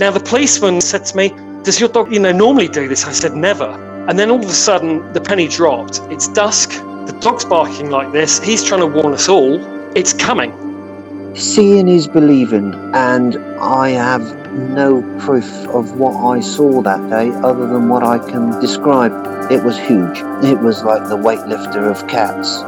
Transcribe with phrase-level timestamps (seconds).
[0.00, 1.28] Now, the policeman said to me,
[1.62, 3.04] Does your dog, you know, normally do this?
[3.04, 3.68] I said, Never.
[4.08, 6.00] And then all of a sudden, the penny dropped.
[6.04, 6.70] It's dusk.
[6.70, 8.42] The dog's barking like this.
[8.42, 9.60] He's trying to warn us all.
[9.94, 10.54] It's coming.
[11.36, 14.22] Seeing is believing, and I have
[14.70, 19.12] no proof of what I saw that day other than what I can describe.
[19.52, 20.20] It was huge.
[20.42, 22.60] It was like the weightlifter of cats.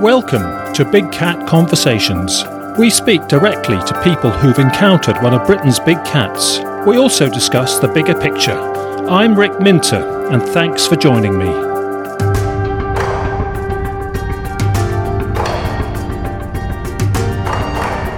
[0.00, 2.44] Welcome to Big Cat Conversations.
[2.80, 6.60] We speak directly to people who've encountered one of Britain's big cats.
[6.86, 8.58] We also discuss the bigger picture.
[9.06, 11.44] I'm Rick Minter, and thanks for joining me.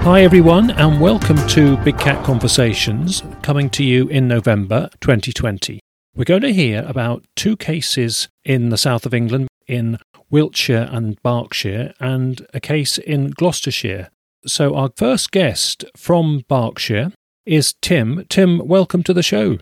[0.05, 5.81] Hi, everyone, and welcome to Big Cat Conversations, coming to you in November 2020.
[6.15, 9.98] We're going to hear about two cases in the south of England, in
[10.31, 14.11] Wiltshire and Berkshire, and a case in Gloucestershire.
[14.45, 17.13] So, our first guest from Berkshire
[17.47, 18.25] is Tim.
[18.29, 19.59] Tim, welcome to the show.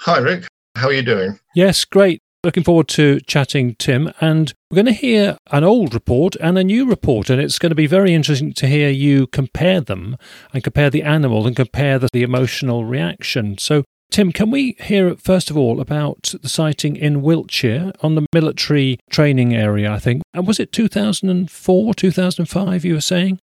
[0.00, 0.46] Hi, Rick.
[0.76, 1.38] How are you doing?
[1.54, 2.20] Yes, great.
[2.44, 4.12] Looking forward to chatting, Tim.
[4.20, 7.70] And we're going to hear an old report and a new report, and it's going
[7.70, 10.18] to be very interesting to hear you compare them
[10.52, 13.56] and compare the animal and compare the, the emotional reaction.
[13.56, 18.26] So, Tim, can we hear first of all about the sighting in Wiltshire on the
[18.34, 20.20] military training area, I think?
[20.34, 23.38] And was it 2004, 2005, you were saying?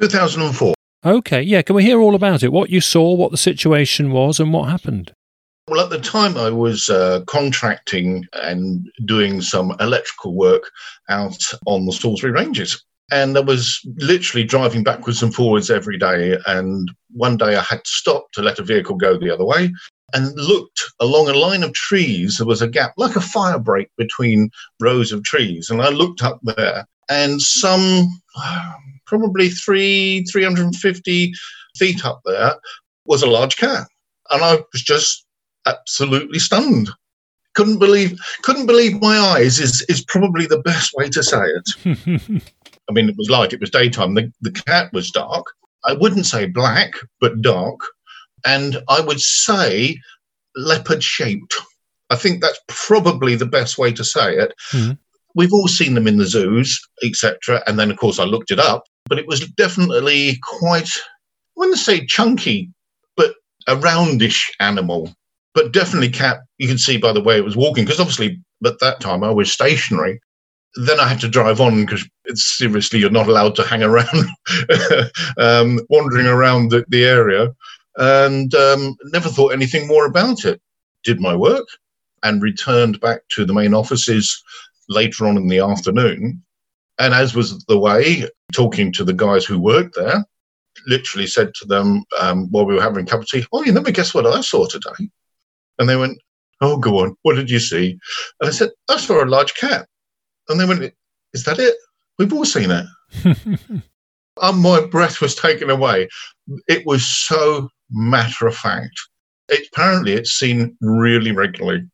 [0.00, 0.74] 2004.
[1.04, 1.62] Okay, yeah.
[1.62, 2.52] Can we hear all about it?
[2.52, 5.12] What you saw, what the situation was, and what happened?
[5.68, 10.70] Well, at the time, I was uh, contracting and doing some electrical work
[11.08, 12.82] out on the Salisbury Ranges.
[13.10, 16.38] And I was literally driving backwards and forwards every day.
[16.46, 19.72] And one day I had to stop to let a vehicle go the other way
[20.14, 22.38] and looked along a line of trees.
[22.38, 25.68] There was a gap, like a fire break between rows of trees.
[25.70, 28.08] And I looked up there, and some
[29.08, 31.32] probably three, 350
[31.76, 32.54] feet up there
[33.06, 33.88] was a large cat.
[34.30, 35.26] And I was just
[35.66, 36.90] absolutely stunned.
[37.54, 42.42] Couldn't believe, couldn't believe my eyes is, is probably the best way to say it.
[42.88, 44.14] I mean, it was like it was daytime.
[44.14, 45.46] The, the cat was dark.
[45.84, 47.80] I wouldn't say black, but dark.
[48.46, 49.98] And I would say
[50.54, 51.54] leopard shaped.
[52.10, 54.54] I think that's probably the best way to say it.
[54.72, 54.92] Mm-hmm.
[55.34, 57.62] We've all seen them in the zoos, etc.
[57.66, 61.78] And then, of course, I looked it up, but it was definitely quite, I wouldn't
[61.78, 62.70] say chunky,
[63.16, 63.34] but
[63.66, 65.12] a roundish animal.
[65.54, 68.78] But definitely cat you can see by the way it was walking because obviously at
[68.80, 70.20] that time i was stationary.
[70.76, 74.28] Then i had to drive on because seriously you're not allowed to hang around
[75.38, 77.54] um, wandering around the, the area.
[77.96, 80.60] And um, never thought anything more about it.
[81.02, 81.66] Did my work
[82.22, 84.40] and returned back to the main offices
[84.88, 86.42] later on in the afternoon
[86.98, 90.24] and as was the way talking to the guys who worked there
[90.86, 93.72] literally said to them um, while we were having a cup of tea oh you
[93.72, 95.08] never guess what i saw today
[95.78, 96.18] and they went,
[96.60, 97.16] Oh, go on.
[97.22, 97.98] What did you see?
[98.40, 99.86] And I said, I saw a large cat.
[100.48, 100.92] And they went,
[101.32, 101.74] Is that it?
[102.18, 102.86] We've all seen it.
[104.42, 106.08] and my breath was taken away.
[106.66, 108.98] It was so matter of fact.
[109.48, 111.88] It, apparently, it's seen really regularly.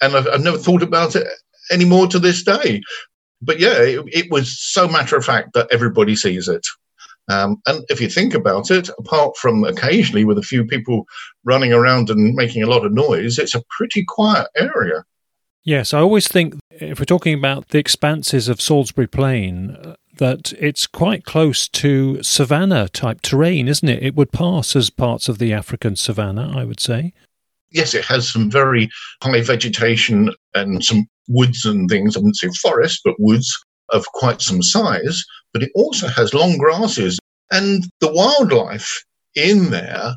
[0.00, 1.26] And I've, I've never thought about it
[1.70, 2.82] anymore to this day.
[3.44, 6.66] But yeah, it, it was so matter of fact that everybody sees it.
[7.28, 11.06] Um, and if you think about it, apart from occasionally with a few people
[11.44, 15.04] running around and making a lot of noise, it's a pretty quiet area.
[15.62, 20.52] Yes, I always think if we're talking about the expanses of Salisbury Plain, uh, that
[20.60, 24.02] it's quite close to savanna type terrain, isn't it?
[24.02, 27.14] It would pass as parts of the African savanna, I would say.
[27.70, 28.90] Yes, it has some very
[29.22, 32.16] high vegetation and some woods and things.
[32.16, 33.52] I wouldn't say forest, but woods
[33.90, 37.18] of quite some size, but it also has long grasses
[37.50, 40.14] and the wildlife in there,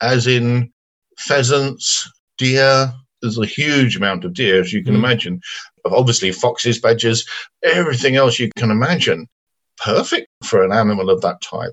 [0.00, 0.72] as in
[1.18, 2.92] pheasants, deer.
[3.22, 4.98] There's a huge amount of deer, as you can mm.
[4.98, 5.40] imagine.
[5.84, 7.26] Obviously, foxes, badgers,
[7.62, 9.26] everything else you can imagine.
[9.78, 11.72] Perfect for an animal of that type.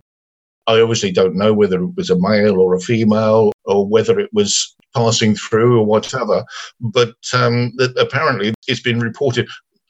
[0.67, 4.29] I obviously don't know whether it was a male or a female or whether it
[4.33, 6.45] was passing through or whatever,
[6.79, 9.47] but um, apparently it's been reported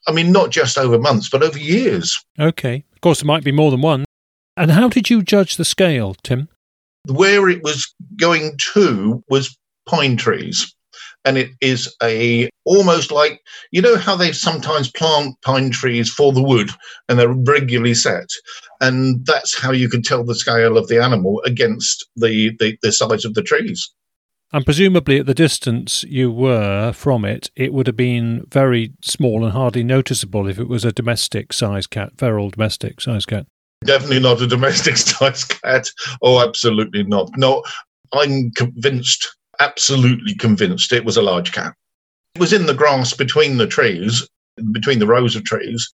[0.07, 2.23] I mean, not just over months, but over years.
[2.39, 2.83] Okay.
[2.93, 4.05] Of course, there might be more than one.
[4.57, 6.49] And how did you judge the scale, Tim?
[7.07, 10.73] Where it was going to was pine trees.
[11.25, 13.41] And it is a almost like
[13.71, 16.69] you know how they sometimes plant pine trees for the wood
[17.07, 18.27] and they're regularly set.
[18.81, 22.91] And that's how you can tell the scale of the animal against the, the, the
[22.91, 23.89] size of the trees.
[24.53, 29.43] And presumably, at the distance you were from it, it would have been very small
[29.43, 33.47] and hardly noticeable if it was a domestic sized cat, feral domestic sized cat.
[33.83, 35.89] Definitely not a domestic sized cat.
[36.21, 37.31] Oh, absolutely not.
[37.35, 37.63] No,
[38.13, 41.73] I'm convinced, absolutely convinced, it was a large cat.
[42.35, 44.27] It was in the grass between the trees,
[44.71, 45.93] between the rows of trees.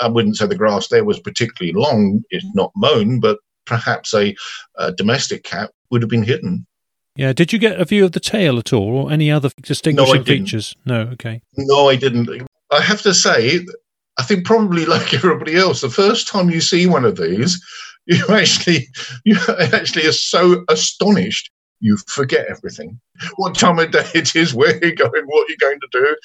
[0.00, 4.34] I wouldn't say the grass there was particularly long, it's not mown, but perhaps a,
[4.76, 6.66] a domestic cat would have been hidden.
[7.16, 7.32] Yeah.
[7.32, 10.46] Did you get a view of the tail at all, or any other distinguishing didn't.
[10.46, 10.76] features?
[10.86, 11.00] No.
[11.12, 11.42] Okay.
[11.56, 12.46] No, I didn't.
[12.70, 13.60] I have to say,
[14.18, 17.60] I think probably like everybody else, the first time you see one of these,
[18.06, 18.88] you actually
[19.24, 19.36] you
[19.72, 21.50] actually are so astonished
[21.80, 23.00] you forget everything.
[23.36, 26.16] What time of day it is, where you're going, what you're going to do.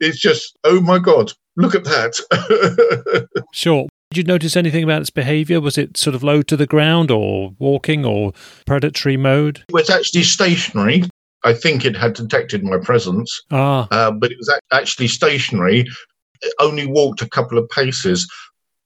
[0.00, 3.28] It's just, oh my God, look at that.
[3.52, 3.86] Sure.
[4.10, 5.60] Did you notice anything about its behaviour?
[5.60, 8.32] Was it sort of low to the ground, or walking, or
[8.66, 9.62] predatory mode?
[9.68, 11.04] it was actually stationary.
[11.44, 13.86] I think it had detected my presence, Ah.
[13.90, 15.80] uh, but it was actually stationary.
[16.42, 18.30] It only walked a couple of paces.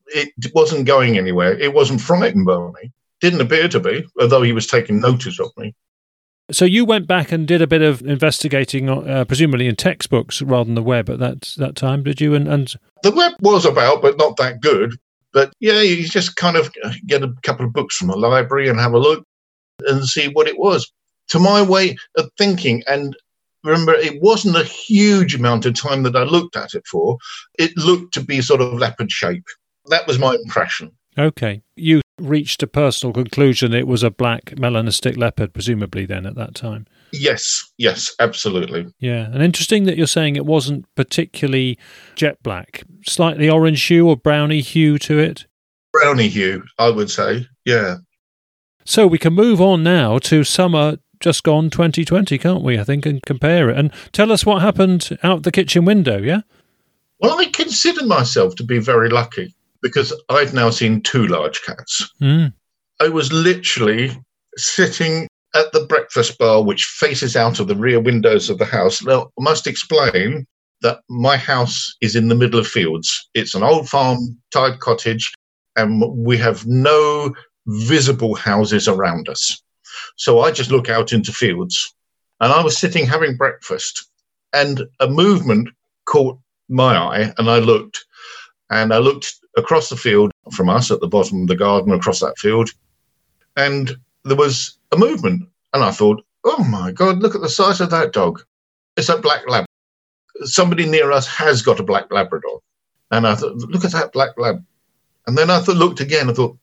[0.08, 1.58] It wasn't going anywhere.
[1.58, 2.90] It wasn't frightened by me.
[3.20, 5.74] Didn't appear to be, although he was taking notice of me.
[6.50, 10.64] So you went back and did a bit of investigating, uh, presumably in textbooks rather
[10.64, 12.34] than the web at that that time, did you?
[12.34, 14.98] And, and The web was about, but not that good.
[15.32, 16.72] But yeah, you just kind of
[17.06, 19.24] get a couple of books from the library and have a look
[19.86, 20.90] and see what it was.
[21.28, 23.14] To my way of thinking, and
[23.62, 27.18] remember, it wasn't a huge amount of time that I looked at it for.
[27.58, 29.44] It looked to be sort of leopard shape.
[29.86, 30.92] That was my impression.
[31.18, 33.72] Okay, you reached a personal conclusion.
[33.72, 36.86] It was a black melanistic leopard, presumably then at that time.
[37.12, 38.86] Yes, yes, absolutely.
[38.98, 41.78] Yeah, and interesting that you're saying it wasn't particularly
[42.14, 45.46] jet black, slightly orange hue or browny hue to it.
[45.92, 47.46] Brownie hue, I would say.
[47.64, 47.98] Yeah.
[48.84, 52.78] So we can move on now to summer just gone 2020, can't we?
[52.78, 56.18] I think, and compare it and tell us what happened out the kitchen window.
[56.18, 56.42] Yeah.
[57.20, 62.08] Well, I consider myself to be very lucky because I've now seen two large cats.
[62.20, 62.52] Mm.
[63.00, 64.16] I was literally
[64.56, 69.02] sitting at the breakfast bar, which faces out of the rear windows of the house.
[69.02, 70.46] Now, I must explain
[70.82, 73.28] that my house is in the middle of fields.
[73.34, 74.18] It's an old farm
[74.52, 75.32] tied cottage,
[75.76, 77.34] and we have no
[77.66, 79.60] visible houses around us.
[80.16, 81.94] So I just look out into fields.
[82.40, 84.08] And I was sitting having breakfast,
[84.52, 85.70] and a movement
[86.06, 86.38] caught
[86.68, 88.04] my eye, and I looked,
[88.70, 92.20] and I looked across the field from us at the bottom of the garden across
[92.20, 92.70] that field,
[93.56, 97.80] and there was a movement, and I thought, "Oh my God, look at the size
[97.80, 98.42] of that dog!
[98.96, 99.66] It's a black lab.
[100.44, 102.60] Somebody near us has got a black Labrador."
[103.10, 104.64] And I thought, "Look at that black lab."
[105.26, 106.30] And then I thought, looked again.
[106.30, 106.56] I thought,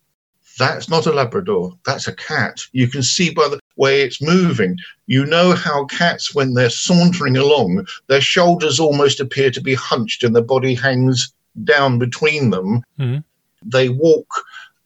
[0.58, 1.78] "That's not a Labrador.
[1.86, 2.62] That's a cat.
[2.72, 4.78] You can see by the way it's moving.
[5.06, 10.24] You know how cats, when they're sauntering along, their shoulders almost appear to be hunched,
[10.24, 12.84] and their body hangs down between them.
[13.00, 13.24] Mhm.
[13.64, 14.28] They walk."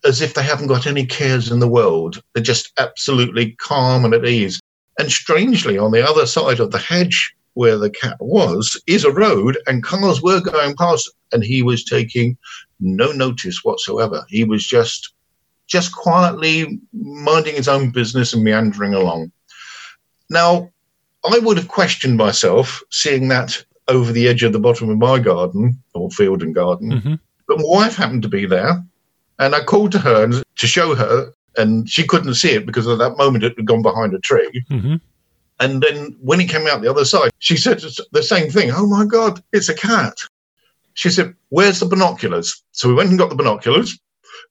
[0.06, 2.22] as if they haven't got any cares in the world.
[2.34, 4.60] They're just absolutely calm and at ease.
[4.98, 9.12] And strangely, on the other side of the hedge where the cat was is a
[9.12, 12.38] road, and cars were going past, and he was taking
[12.80, 14.26] no notice whatsoever.
[14.30, 15.14] He was just
[15.68, 19.32] just quietly minding his own business and meandering along.
[20.30, 20.72] Now,
[21.30, 25.20] I would have questioned myself seeing that over the edge of the bottom of my
[25.20, 26.92] garden or field and garden.
[26.92, 27.16] hmm
[27.48, 28.84] But my wife happened to be there,
[29.40, 32.88] and I called to her and, to show her, and she couldn't see it because
[32.88, 34.64] at that moment it had gone behind a tree.
[34.70, 34.96] hmm
[35.60, 37.82] And then when it came out the other side, she said
[38.12, 38.72] the same thing.
[38.72, 40.18] Oh my God, it's a cat.
[40.94, 42.64] She said, Where's the binoculars?
[42.72, 43.98] So we went and got the binoculars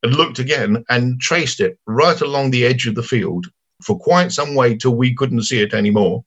[0.03, 3.47] and looked again and traced it right along the edge of the field
[3.83, 6.25] for quite some way till we couldn't see it anymore.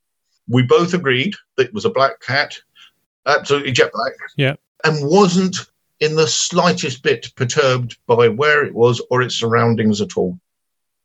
[0.47, 2.57] We both agreed that it was a black cat,
[3.25, 4.13] absolutely jet black.
[4.37, 4.55] Yeah.
[4.83, 5.57] And wasn't
[5.99, 10.39] in the slightest bit perturbed by where it was or its surroundings at all.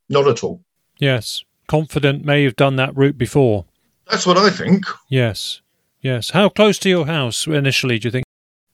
[0.08, 0.62] Not at all.
[0.99, 1.44] Yes.
[1.66, 3.66] Confident may have done that route before.
[4.11, 4.85] That's what I think.
[5.08, 5.61] Yes.
[6.00, 6.30] Yes.
[6.30, 8.26] How close to your house initially, do you think?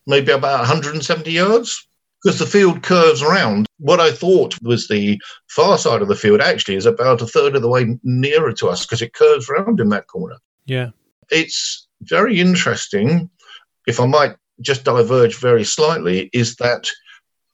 [0.06, 1.86] maybe about 170 yards
[2.22, 3.66] because the field curves around.
[3.78, 7.56] What I thought was the far side of the field actually is about a third
[7.56, 10.36] of the way nearer to us because it curves around in that corner.
[10.66, 10.90] Yeah.
[11.30, 13.30] It's very interesting,
[13.86, 16.86] if I might just diverge very slightly, is that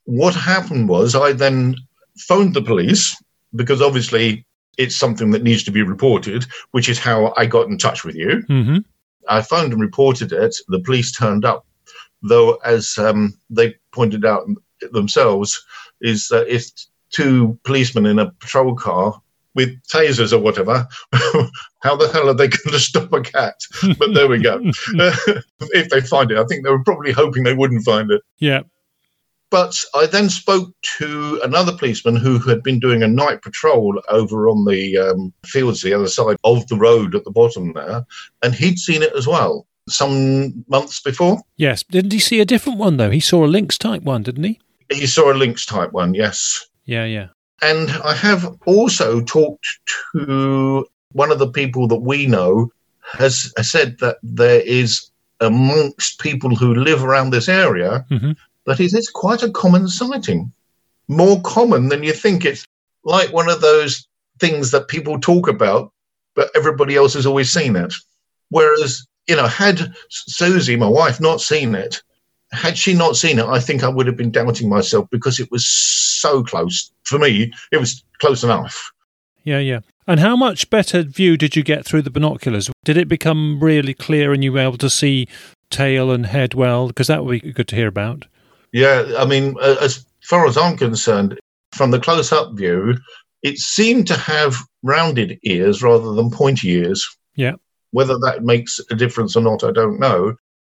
[0.05, 1.77] what happened was I then
[2.19, 3.17] phoned the police
[3.55, 4.47] because obviously
[4.79, 8.15] it's something that needs to be reported, which is how I got in touch with
[8.15, 8.43] you.
[8.47, 8.79] hmm
[9.29, 10.57] I phoned and reported it.
[10.69, 11.67] The police turned up,
[12.23, 14.49] though, as um, they pointed out
[14.93, 15.63] themselves,
[16.01, 16.71] is that if
[17.11, 19.21] two policemen in a patrol car
[19.55, 20.89] with tasers or whatever,
[21.81, 23.55] how the hell are they going to stop a cat?
[23.99, 24.61] But there we go.
[24.91, 28.23] if they find it, I think they were probably hoping they wouldn't find it.
[28.39, 28.63] Yeah.
[29.51, 34.49] But I then spoke to another policeman who had been doing a night patrol over
[34.49, 38.05] on the um, fields, the other side of the road at the bottom there,
[38.43, 41.41] and he'd seen it as well some months before.
[41.57, 41.83] Yes.
[41.83, 43.11] Didn't he see a different one, though?
[43.11, 44.61] He saw a Lynx type one, didn't he?
[44.91, 46.67] He saw a Lynx type one, yes.
[46.85, 47.29] Yeah, yeah.
[47.63, 49.67] And I have also talked
[50.15, 50.87] to
[51.19, 52.71] one of the people that we know
[53.19, 55.11] has, said that there is
[55.41, 58.37] amongst people who live around this area Mhm.
[58.67, 60.53] that it is quite a common sighting.
[61.09, 62.45] More common than you think.
[62.45, 62.65] It's
[63.05, 64.07] like one of those
[64.39, 65.93] things that people talk about,
[66.37, 67.95] but everybody else has always seen it.
[68.51, 72.03] Whereas, you know, had Susie, my wife, not seen it,
[72.53, 75.51] had she not seen it, I think I would have been doubting myself because it
[75.51, 76.93] was so close.
[77.05, 78.93] For me, it was close enough.
[79.45, 79.81] Yeah, yeah.
[80.09, 82.71] And how much better view did you get through the binoculars?
[82.83, 85.29] Did it become really clear and you were able to see
[85.71, 86.89] tail and head well?
[86.89, 88.25] Because that would be good to hear about.
[88.73, 91.39] Yeah, I mean, as far as I'm concerned,
[91.73, 92.97] from the close up view,
[93.43, 97.07] it seemed to have rounded ears rather than pointy ears.
[97.35, 97.57] Yeah.
[97.91, 100.37] Whether that makes a difference or not, I don't know.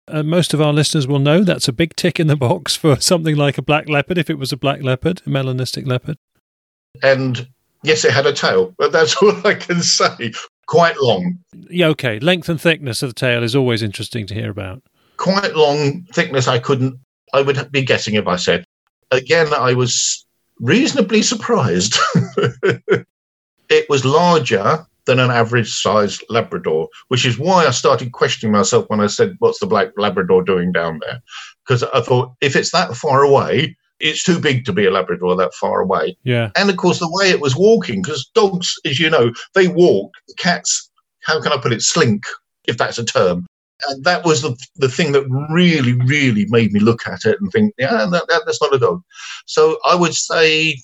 [0.08, 3.00] Uh, most of our listeners will know that's a big tick in the box for
[3.00, 6.18] something like a black leopard, if it was a black leopard, a melanistic leopard.
[7.00, 7.46] And
[7.82, 10.32] yes, it had a tail, but that's all I can say.
[10.66, 12.20] Quite long, Yeah, okay.
[12.20, 14.82] Length and thickness of the tail is always interesting to hear about.
[15.16, 16.46] quite long thickness.
[16.46, 16.98] I couldn't,
[17.34, 18.64] I would be guessing if I said.
[19.10, 20.24] Again, I was
[20.60, 21.96] reasonably surprised.
[23.68, 28.84] it was larger than an average sized Labrador, which is why I started questioning myself
[28.88, 31.20] when I said, What's the black Labrador doing down there?
[31.66, 35.36] Because I thought, if it's that far away, it's too big to be a Labrador
[35.36, 36.16] that far away.
[36.24, 39.68] Yeah, And of course, the way it was walking, because dogs, as you know, they
[39.68, 40.12] walk.
[40.38, 40.90] Cats,
[41.22, 42.24] how can I put it, slink,
[42.64, 43.46] if that's a term.
[43.88, 47.50] And that was the, the thing that really, really made me look at it and
[47.50, 49.02] think, yeah, that, that, that's not a dog.
[49.46, 50.76] So I would say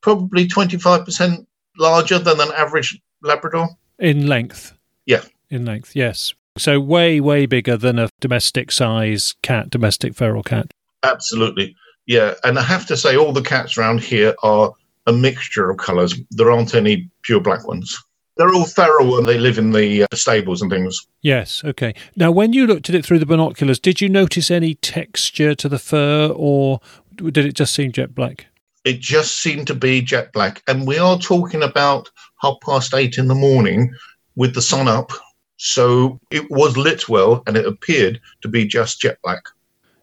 [0.00, 1.44] probably 25%
[1.78, 3.68] larger than an average Labrador.
[3.98, 4.74] in length.
[5.06, 5.22] Yeah.
[5.50, 6.34] In length, yes.
[6.56, 10.72] So way, way bigger than a domestic size cat, domestic feral cat.
[11.02, 11.76] Absolutely.
[12.06, 12.34] Yeah.
[12.44, 14.72] And I have to say, all the cats around here are
[15.06, 16.14] a mixture of colours.
[16.30, 17.96] There aren't any pure black ones.
[18.36, 21.06] They're all feral and they live in the uh, stables and things.
[21.22, 21.94] Yes, okay.
[22.16, 25.68] Now, when you looked at it through the binoculars, did you notice any texture to
[25.68, 26.80] the fur or
[27.16, 28.46] did it just seem jet black?
[28.86, 30.62] it just seemed to be jet black.
[30.68, 32.08] And we are talking about
[32.40, 33.92] half past eight in the morning
[34.36, 35.10] with the sun up.
[35.56, 39.42] So it was lit well and it appeared to be just jet black.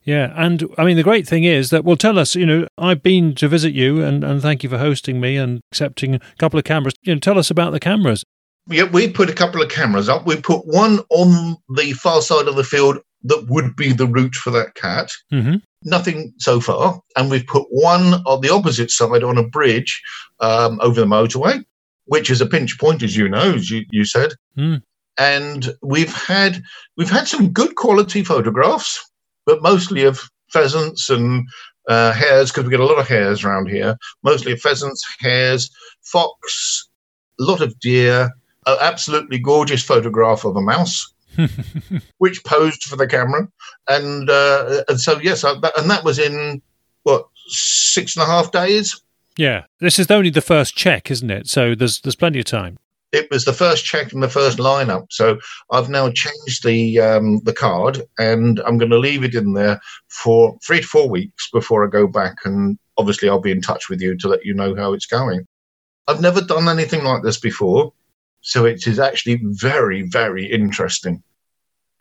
[0.06, 3.02] Yeah, and I mean, the great thing is that, well, tell us, you know, I've
[3.02, 6.60] been to visit you and, and thank you for hosting me and accepting a couple
[6.60, 6.94] of cameras.
[7.04, 8.24] You know, tell us about the cameras.
[8.68, 10.26] Yeah, we put a couple of cameras up.
[10.26, 14.36] We put one on the far side of the field that would be the route
[14.36, 15.10] for that cat.
[15.30, 15.56] hmm
[15.86, 17.02] Nothing so far.
[17.18, 20.02] And we've put one on the opposite side on a bridge
[20.40, 21.62] um, over the motorway,
[22.06, 24.32] which is a pinch point, as you know, as you, you said.
[24.56, 24.76] Hmm.
[25.18, 26.64] And we've had
[26.96, 29.04] we've had some good quality photographs,
[29.46, 31.48] but mostly of pheasants and
[31.88, 33.98] uh, hares because we get a lot of hares around here.
[34.24, 35.70] Mostly of pheasants, hares,
[36.02, 36.88] fox,
[37.40, 38.32] a lot of deer.
[38.66, 41.14] An absolutely gorgeous photograph of a mouse
[42.20, 43.48] which posed for the camera,
[43.90, 46.62] and uh, and so yes, I, that, and that was in
[47.04, 49.02] what six and a half days.
[49.36, 51.48] yeah, this is only the first check, isn't it?
[51.48, 52.78] So there's there's plenty of time.
[53.14, 55.06] It was the first check and the first lineup.
[55.12, 55.40] So
[55.72, 59.80] I've now changed the um, the card, and I'm going to leave it in there
[60.10, 62.38] for three to four weeks before I go back.
[62.44, 65.46] And obviously, I'll be in touch with you to let you know how it's going.
[66.08, 67.94] I've never done anything like this before,
[68.42, 71.24] so it is actually very, very interesting.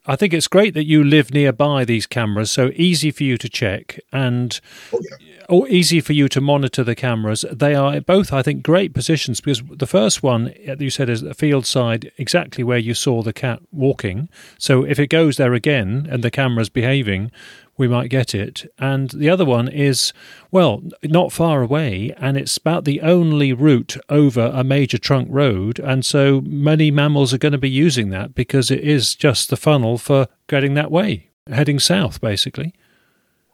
[0.04, 3.48] I think it's great that you live nearby these cameras, so easy for you to
[3.48, 4.60] check and
[4.92, 5.00] Oh,
[5.48, 7.44] or easy for you to monitor the cameras.
[7.52, 11.20] They are both, I think, great positions because the first one uh, you said is
[11.20, 14.28] the field side, exactly where you saw the cat walking.
[14.58, 17.30] So if it goes there again and the camera's behaving,
[17.76, 18.70] we might get it.
[18.78, 20.12] And the other one is,
[20.50, 25.78] well, not far away, and it's about the only route over a major trunk road.
[25.78, 29.56] And so many mammals are going to be using that because it is just the
[29.56, 32.74] funnel for getting that way, heading south, basically.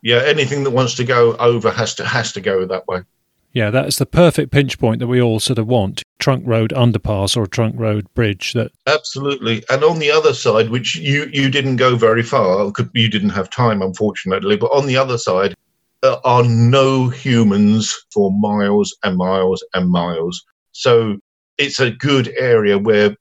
[0.02, 3.02] Yeah, anything that wants to go over has to has to go that way.
[3.52, 7.36] Yeah, that's the perfect pinch point that we all sort of want trunk road underpass
[7.36, 9.64] or trunk road bridge that Absolutely.
[9.70, 13.30] And on the other side, which you, you didn't go very far, could- you didn't
[13.30, 15.54] have time, unfortunately, but on the other side,
[16.02, 20.44] there are no humans for miles and miles and miles.
[20.72, 21.16] So
[21.56, 23.16] it's a good area where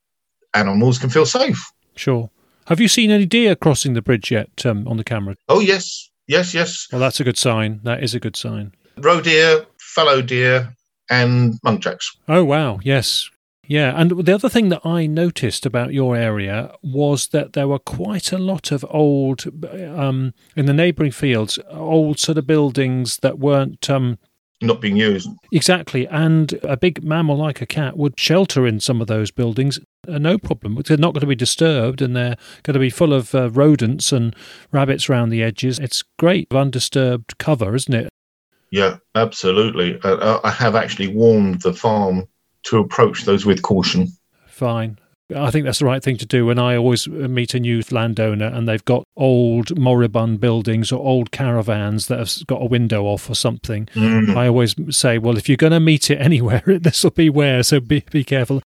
[0.54, 1.60] animals can feel safe.
[1.96, 2.30] sure
[2.66, 6.10] have you seen any deer crossing the bridge yet um, on the camera Oh, yes.
[6.28, 6.88] Yes, yes.
[6.92, 7.80] Well, that's a good sign.
[7.84, 8.74] That is a good sign.
[8.98, 9.66] Roe deer,
[9.98, 10.76] fallow deer,
[11.10, 12.06] and muntjacs.
[12.28, 12.80] Oh, wow.
[12.84, 13.30] Yes.
[13.66, 14.00] Yeah.
[14.00, 18.32] And the other thing that I noticed about your area was that there were quite
[18.32, 19.46] a lot of old,
[19.96, 23.90] um, in the neighbouring fields, old sort of buildings that weren't.
[23.90, 24.20] Um,
[24.60, 25.30] not being used.
[25.52, 26.08] Exactly.
[26.08, 29.80] And a big mammal like a cat would shelter in some of those buildings.
[30.08, 30.82] Uh, no problem.
[30.84, 34.12] They're not going to be disturbed and they're going to be full of uh, rodents
[34.12, 34.36] and
[34.72, 35.78] rabbits around the edges.
[35.78, 38.10] It's great undisturbed cover, isn't it?
[38.72, 40.00] Yeah, absolutely.
[40.02, 42.28] Uh, I have actually warned the farm
[42.64, 44.10] to approach those with caution.
[44.48, 45.00] Fine.
[45.36, 46.50] I think that's the right thing to do.
[46.50, 51.32] And I always meet a new landowner and they've got old moribund buildings or old
[51.32, 54.36] caravans that have got a window off or something, mm.
[54.36, 57.62] I always say, well, if you're going to meet it anywhere, this will be where,
[57.64, 58.62] so be, be careful.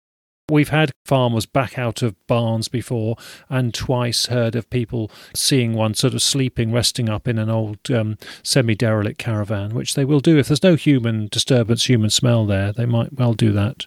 [0.50, 3.16] We've had farmers back out of barns before
[3.48, 7.78] and twice heard of people seeing one sort of sleeping, resting up in an old
[7.90, 10.38] um, semi derelict caravan, which they will do.
[10.38, 13.86] If there's no human disturbance, human smell there, they might well do that.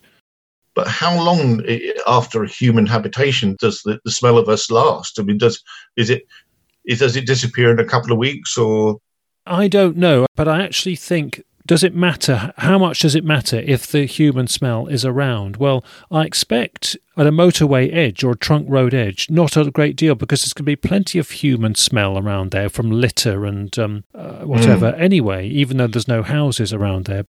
[0.76, 1.64] But how long
[2.08, 5.20] after a human habitation does the, the smell of us last?
[5.20, 5.62] I mean, does
[5.96, 6.24] is it
[6.86, 9.00] is, does it disappear in a couple of weeks or?
[9.46, 12.54] I don't know, but I actually think does it matter?
[12.58, 15.58] How much does it matter if the human smell is around?
[15.58, 19.96] Well, I expect at a motorway edge or a trunk road edge, not a great
[19.96, 23.78] deal because there's going to be plenty of human smell around there from litter and
[23.80, 24.92] um, uh, whatever.
[24.92, 25.00] Mm.
[25.00, 27.26] Anyway, even though there's no houses around there.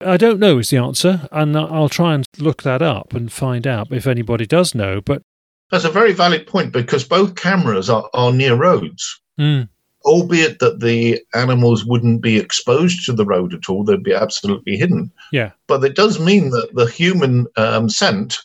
[0.00, 3.66] I don't know is the answer, and I'll try and look that up and find
[3.66, 5.00] out if anybody does know.
[5.00, 5.22] But
[5.70, 9.20] that's a very valid point because both cameras are, are near roads.
[9.40, 9.68] Mm.
[10.06, 14.76] Albeit that the animals wouldn't be exposed to the road at all, they'd be absolutely
[14.76, 15.10] hidden.
[15.32, 15.50] Yeah.
[15.66, 18.38] But it does mean that the human um, scent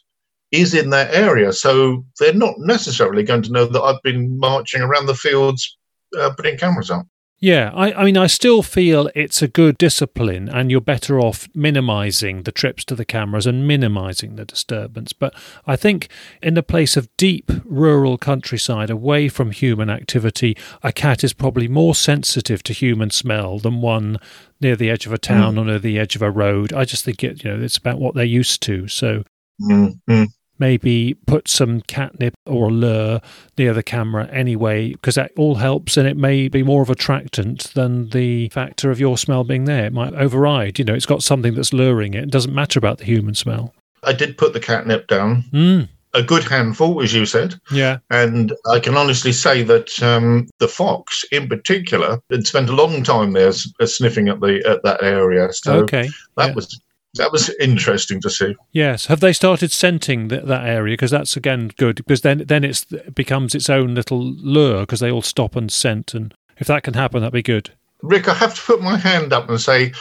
[0.51, 1.53] is in that area.
[1.53, 5.77] So they're not necessarily going to know that I've been marching around the fields
[6.17, 7.05] uh, putting cameras up.
[7.41, 11.49] Yeah, I, I mean, I still feel it's a good discipline, and you're better off
[11.55, 15.11] minimizing the trips to the cameras and minimizing the disturbance.
[15.11, 15.33] But
[15.65, 16.07] I think
[16.43, 21.67] in a place of deep rural countryside, away from human activity, a cat is probably
[21.67, 24.17] more sensitive to human smell than one
[24.61, 25.61] near the edge of a town mm.
[25.61, 26.71] or near the edge of a road.
[26.71, 28.87] I just think it, you know, it's about what they're used to.
[28.87, 29.23] So.
[29.59, 30.23] Mm-hmm
[30.61, 33.19] maybe put some catnip or lure
[33.57, 36.95] near the camera anyway, because that all helps and it may be more of a
[37.01, 39.85] attractant than the factor of your smell being there.
[39.85, 42.25] It might override, you know, it's got something that's luring it.
[42.25, 43.73] It doesn't matter about the human smell.
[44.03, 45.43] I did put the catnip down.
[45.51, 45.89] Mm.
[46.13, 47.55] A good handful, as you said.
[47.71, 47.97] Yeah.
[48.11, 53.01] And I can honestly say that um, the fox, in particular, had spent a long
[53.01, 55.51] time there sniffing at the at that area.
[55.53, 56.07] So okay.
[56.37, 56.53] that yeah.
[56.53, 56.79] was
[57.15, 58.55] that was interesting to see.
[58.71, 60.93] Yes, have they started scenting th- that area?
[60.93, 61.97] Because that's again good.
[61.97, 64.81] Because then then it's, it becomes its own little lure.
[64.81, 67.71] Because they all stop and scent, and if that can happen, that'd be good.
[68.01, 69.93] Rick, I have to put my hand up and say,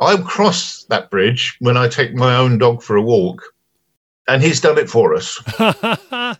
[0.00, 3.42] I'll cross that bridge when I take my own dog for a walk,
[4.28, 5.38] and he's done it for us.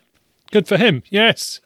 [0.51, 1.03] Good for him.
[1.11, 1.61] Yes.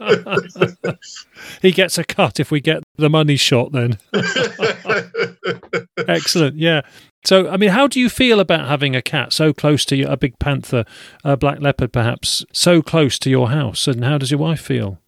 [1.63, 3.99] he gets a cut if we get the money shot then.
[6.09, 6.57] Excellent.
[6.57, 6.83] Yeah.
[7.25, 10.07] So, I mean, how do you feel about having a cat so close to you,
[10.07, 10.85] a big panther,
[11.25, 13.87] a black leopard perhaps, so close to your house?
[13.87, 14.99] And how does your wife feel?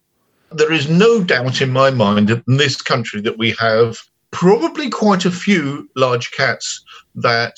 [0.51, 3.99] There is no doubt in my mind in this country that we have
[4.31, 6.83] probably quite a few large cats
[7.15, 7.55] that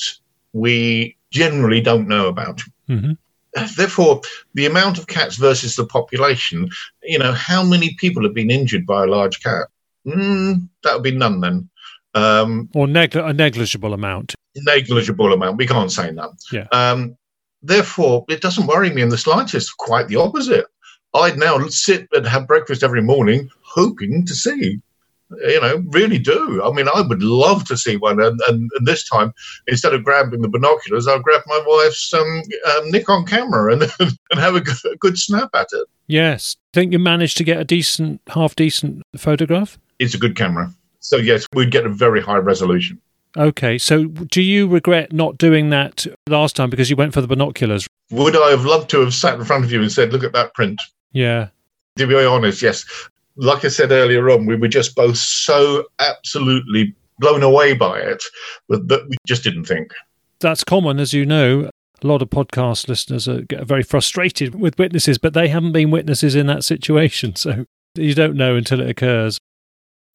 [0.51, 2.61] we generally don't know about.
[2.89, 3.13] Mm-hmm.
[3.77, 4.21] Therefore,
[4.53, 6.69] the amount of cats versus the population,
[7.03, 9.67] you know, how many people have been injured by a large cat?
[10.05, 11.69] Mm, that would be none then.
[12.15, 14.35] Um, or neg- a negligible amount.
[14.55, 15.57] Negligible amount.
[15.57, 16.35] We can't say none.
[16.51, 16.67] Yeah.
[16.71, 17.15] Um,
[17.61, 19.77] therefore, it doesn't worry me in the slightest.
[19.77, 20.65] Quite the opposite.
[21.13, 24.79] I'd now sit and have breakfast every morning, hoping to see.
[25.31, 26.61] You know, really do.
[26.63, 28.19] I mean, I would love to see one.
[28.19, 29.31] And, and, and this time,
[29.67, 32.41] instead of grabbing the binoculars, I'll grab my wife's um,
[32.71, 35.87] um, Nikon camera and, and have a good, a good snap at it.
[36.07, 36.57] Yes.
[36.73, 39.77] Think you managed to get a decent, half decent photograph?
[39.99, 40.73] It's a good camera.
[40.99, 42.99] So yes, we'd get a very high resolution.
[43.38, 47.27] Okay, so do you regret not doing that last time because you went for the
[47.27, 47.88] binoculars?
[48.12, 50.33] Would I have loved to have sat in front of you and said, "Look at
[50.33, 50.81] that print"?
[51.12, 51.49] Yeah.
[51.97, 52.85] To be honest, yes.
[53.35, 58.23] Like I said earlier on, we were just both so absolutely blown away by it
[58.69, 59.93] that we just didn't think.
[60.39, 61.69] That's common, as you know.
[62.01, 66.33] A lot of podcast listeners are very frustrated with witnesses, but they haven't been witnesses
[66.33, 69.38] in that situation, so you don't know until it occurs.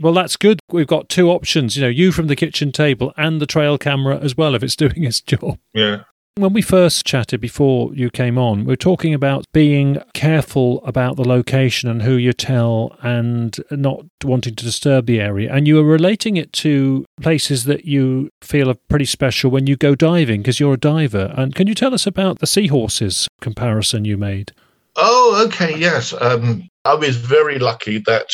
[0.00, 0.60] Well, that's good.
[0.70, 4.18] We've got two options, you know, you from the kitchen table and the trail camera
[4.18, 5.58] as well if it's doing its job.
[5.72, 6.04] Yeah.
[6.36, 11.14] When we first chatted before you came on, we were talking about being careful about
[11.14, 15.54] the location and who you tell and not wanting to disturb the area.
[15.54, 19.76] And you were relating it to places that you feel are pretty special when you
[19.76, 21.32] go diving because you're a diver.
[21.36, 24.50] And can you tell us about the seahorses comparison you made?
[24.96, 26.12] Oh, okay, yes.
[26.20, 28.28] Um, I was very lucky that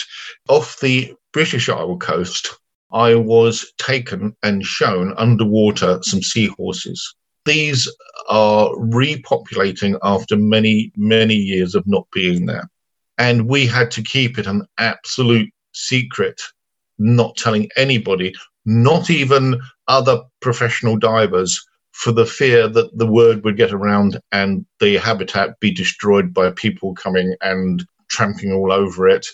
[0.48, 2.48] off the British Isle coast,
[2.92, 7.90] I was taken and shown underwater some seahorses these
[8.28, 12.68] are repopulating after many, many years of not being there.
[13.18, 16.40] And we had to keep it an absolute secret,
[16.98, 18.34] not telling anybody,
[18.64, 24.64] not even other professional divers, for the fear that the word would get around and
[24.78, 29.26] the habitat be destroyed by people coming and tramping all over it.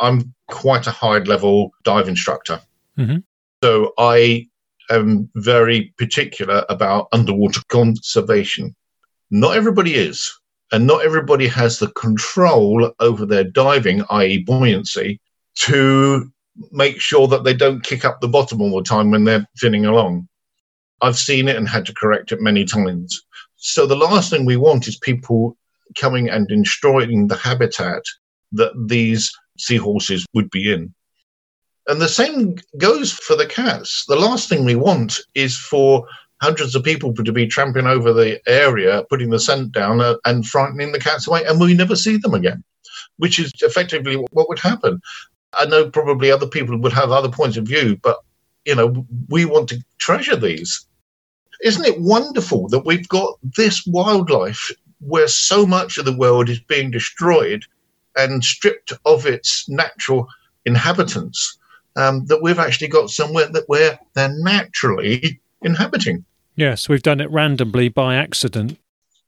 [0.00, 2.60] I'm quite a high level dive instructor.
[2.98, 3.18] Mm-hmm.
[3.62, 4.46] So I
[4.90, 8.74] am very particular about underwater conservation.
[9.30, 10.32] Not everybody is,
[10.72, 15.20] and not everybody has the control over their diving, i.e., buoyancy,
[15.56, 16.30] to
[16.70, 19.88] make sure that they don't kick up the bottom all the time when they're finning
[19.88, 20.28] along.
[21.00, 23.22] I've seen it and had to correct it many times.
[23.56, 25.56] So the last thing we want is people
[25.98, 28.02] coming and destroying the habitat
[28.52, 30.94] that these seahorses would be in.
[31.86, 34.04] And the same goes for the cats.
[34.06, 36.06] The last thing we want is for
[36.40, 40.46] hundreds of people to be tramping over the area, putting the scent down uh, and
[40.46, 42.62] frightening the cats away, and we never see them again,
[43.18, 45.00] which is effectively what would happen.
[45.58, 48.18] I know probably other people would have other points of view, but
[48.64, 50.86] you know, we want to treasure these.
[51.62, 54.70] Isn't it wonderful that we've got this wildlife
[55.06, 57.64] where so much of the world is being destroyed
[58.16, 60.28] and stripped of its natural
[60.64, 61.58] inhabitants?
[61.96, 66.24] um, that we've actually got somewhere that where they're naturally inhabiting.
[66.56, 68.78] Yes, we've done it randomly by accident.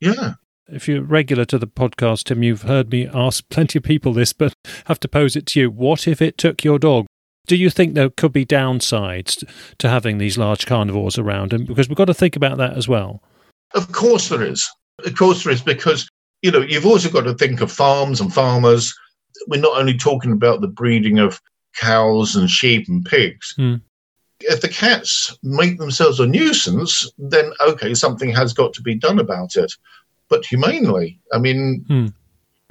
[0.00, 0.34] Yeah.
[0.68, 4.32] If you're regular to the podcast, Tim, you've heard me ask plenty of people this,
[4.32, 5.70] but I have to pose it to you.
[5.70, 7.06] What if it took your dog?
[7.46, 9.44] Do you think there could be downsides
[9.78, 11.52] to having these large carnivores around?
[11.52, 13.22] And because we've got to think about that as well.
[13.72, 14.68] Of course there is.
[15.04, 16.08] Of course there is, because
[16.42, 18.94] you know you've also got to think of farms and farmers.
[19.48, 21.40] We're not only talking about the breeding of
[21.76, 23.54] cows and sheep and pigs.
[23.58, 23.82] Mm.
[24.40, 29.18] If the cats make themselves a nuisance, then okay, something has got to be done
[29.18, 29.72] about it.
[30.28, 32.12] But humanely, I mean, mm.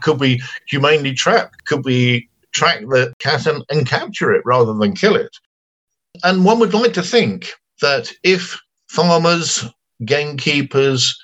[0.02, 1.54] could we humanely trap?
[1.66, 5.36] Could we track the cat and, and capture it rather than kill it?
[6.24, 9.66] And one would like to think that if farmers,
[10.06, 11.18] gamekeepers,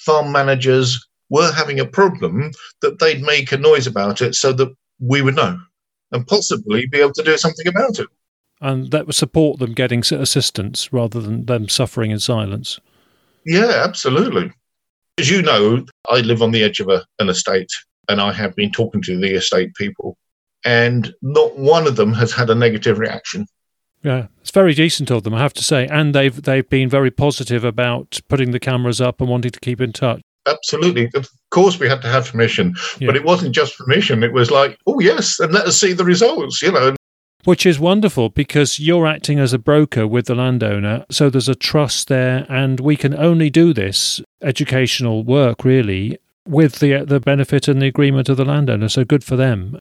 [0.00, 2.50] farm managers were having a problem,
[2.82, 5.58] that they'd make a noise about it so that we would know
[6.12, 8.08] and possibly be able to do something about it.
[8.60, 12.80] And that would support them getting assistance rather than them suffering in silence.
[13.46, 14.52] Yeah, absolutely.
[15.18, 17.70] As you know, I live on the edge of a, an estate
[18.10, 20.18] and I have been talking to the estate people,
[20.64, 23.46] and not one of them has had a negative reaction.
[24.02, 27.10] Yeah, it's very decent of them, I have to say, and they've they've been very
[27.10, 31.10] positive about putting the cameras up and wanting to keep in touch absolutely.
[31.14, 33.06] Of course, we had to have permission, yeah.
[33.06, 34.22] but it wasn't just permission.
[34.22, 36.62] It was like, oh yes, and let us see the results.
[36.62, 36.96] You know.
[37.44, 41.54] Which is wonderful because you're acting as a broker with the landowner, so there's a
[41.54, 47.68] trust there, and we can only do this educational work really with the the benefit
[47.68, 48.88] and the agreement of the landowner.
[48.88, 49.78] So good for them.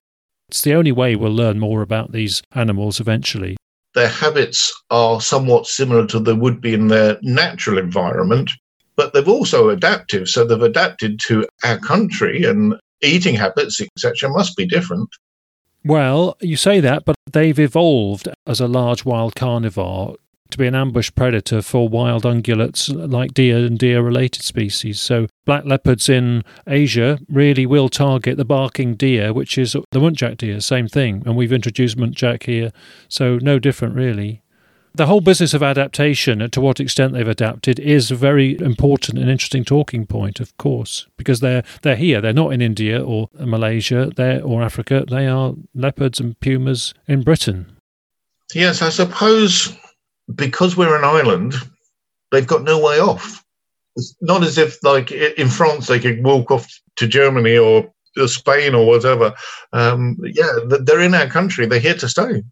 [0.47, 3.55] It's the only way we'll learn more about these animals eventually.
[3.95, 8.51] Their habits are somewhat similar to they would be in their natural environment,
[8.95, 10.29] but they've also adaptive.
[10.29, 15.09] So they've adapted to our country and eating habits, etc., must be different.
[15.83, 20.17] Well, you say that, but they've evolved as a large wild carnivore
[20.51, 24.99] to be an ambush predator for wild ungulates like deer and deer related species.
[24.99, 30.37] So, black leopards in Asia really will target the barking deer, which is the muntjac
[30.37, 31.23] deer, same thing.
[31.25, 32.71] And we've introduced muntjac here,
[33.07, 34.41] so no different really
[34.95, 39.17] the whole business of adaptation and to what extent they've adapted is a very important
[39.17, 42.21] and interesting talking point, of course, because they're they're here.
[42.21, 45.05] They're not in India or Malaysia, they or Africa.
[45.07, 47.77] They are leopards and pumas in Britain.
[48.53, 49.75] Yes, I suppose
[50.35, 51.55] because we're an island,
[52.31, 53.43] they've got no way off.
[53.95, 57.91] It's not as if, like in France, they could walk off to Germany or
[58.27, 59.33] Spain or whatever.
[59.73, 61.65] Um, yeah, they're in our country.
[61.65, 62.43] They're here to stay.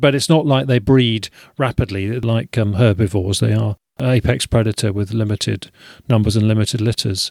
[0.00, 3.40] But it's not like they breed rapidly like um, herbivores.
[3.40, 5.70] They are apex predator with limited
[6.08, 7.30] numbers and limited litters.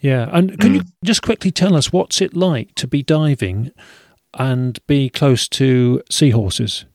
[0.00, 0.74] Yeah, and can mm.
[0.76, 3.70] you just quickly tell us what's it like to be diving
[4.34, 6.86] and be close to seahorses?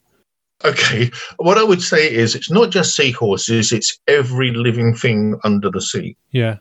[0.66, 5.70] Okay, what I would say is it's not just seahorses, it's every living thing under
[5.70, 6.58] the sea Yeah.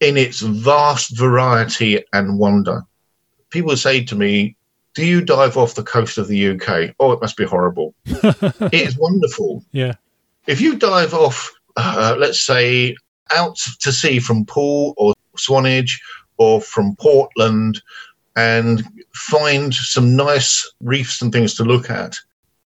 [0.00, 2.82] in its vast variety and wonder.
[3.50, 4.56] People say to me,
[4.94, 6.94] Do you dive off the coast of the UK?
[7.00, 7.94] Oh, it must be horrible.
[8.06, 9.64] it is wonderful.
[9.72, 9.94] Yeah.
[10.46, 12.96] If you dive off, uh, let's say,
[13.34, 16.00] out to sea from Poole or Swanage
[16.36, 17.82] or from Portland
[18.36, 18.82] and
[19.14, 22.16] find some nice reefs and things to look at.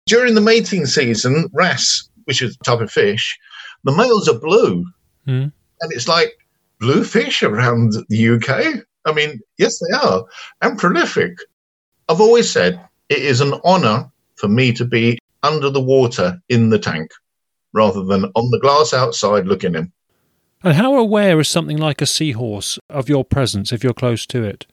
[0.07, 3.38] During the mating season, wrasse, which is a type of fish,
[3.85, 4.85] the males are blue.
[5.27, 5.53] Mm.
[5.81, 6.33] And it's like
[6.81, 8.83] blue fish around the UK.
[9.05, 10.25] I mean, yes, they are,
[10.61, 11.37] and prolific.
[12.09, 16.71] I've always said it is an honour for me to be under the water in
[16.71, 17.11] the tank
[17.73, 19.93] rather than on the glass outside looking in.
[20.62, 24.45] And how aware is something like a seahorse of your presence if you're close to
[24.45, 24.67] it?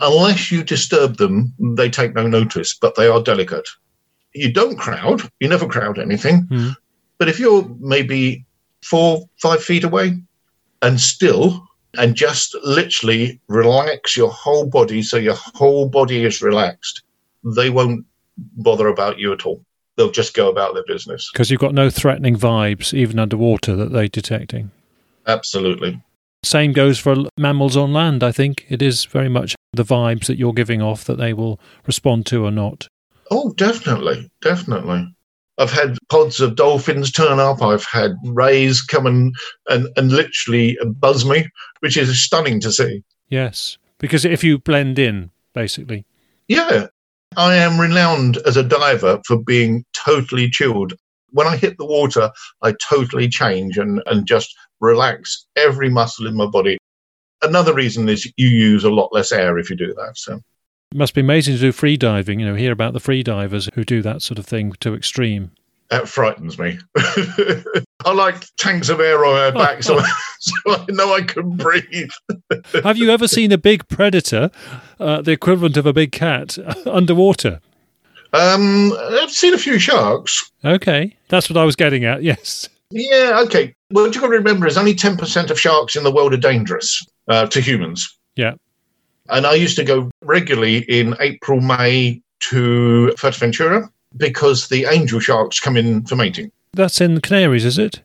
[0.00, 3.68] Unless you disturb them, they take no notice, but they are delicate.
[4.34, 6.46] You don't crowd, you never crowd anything.
[6.50, 6.76] Mm.
[7.18, 8.44] But if you're maybe
[8.82, 10.18] four, five feet away
[10.82, 11.66] and still,
[11.96, 17.02] and just literally relax your whole body so your whole body is relaxed,
[17.44, 18.04] they won't
[18.56, 19.64] bother about you at all.
[19.96, 21.30] They'll just go about their business.
[21.32, 24.72] Because you've got no threatening vibes, even underwater, that they're detecting.
[25.26, 26.02] Absolutely.
[26.42, 28.66] Same goes for mammals on land, I think.
[28.68, 32.44] It is very much the vibes that you're giving off that they will respond to
[32.44, 32.88] or not.
[33.30, 34.30] Oh, definitely.
[34.40, 35.14] Definitely.
[35.58, 37.62] I've had pods of dolphins turn up.
[37.62, 39.34] I've had rays come and,
[39.68, 41.48] and, and literally buzz me,
[41.80, 43.02] which is stunning to see.
[43.28, 43.78] Yes.
[43.98, 46.04] Because if you blend in, basically.
[46.48, 46.88] Yeah.
[47.36, 50.94] I am renowned as a diver for being totally chilled.
[51.30, 52.30] When I hit the water,
[52.62, 56.78] I totally change and, and just relax every muscle in my body.
[57.42, 60.16] Another reason is you use a lot less air if you do that.
[60.16, 60.40] So
[60.94, 63.84] must be amazing to do free diving, you know, hear about the free divers who
[63.84, 65.50] do that sort of thing to extreme.
[65.90, 66.78] that frightens me.
[68.04, 70.00] I like tanks of air on my back so,
[70.40, 72.10] so I know I can breathe.
[72.84, 74.50] Have you ever seen a big predator,
[75.00, 77.60] uh, the equivalent of a big cat, underwater?
[78.32, 80.50] Um, I've seen a few sharks.
[80.64, 82.22] Okay, that's what I was getting at.
[82.22, 82.68] Yes.
[82.90, 83.74] Yeah, okay.
[83.90, 86.38] Well, what you've got to remember is only 10% of sharks in the world are
[86.38, 88.08] dangerous uh, to humans.
[88.36, 88.54] Yeah.
[89.28, 95.60] And I used to go regularly in April, May to Fuerteventura because the angel sharks
[95.60, 96.52] come in for mating.
[96.72, 98.02] That's in the Canaries, is it?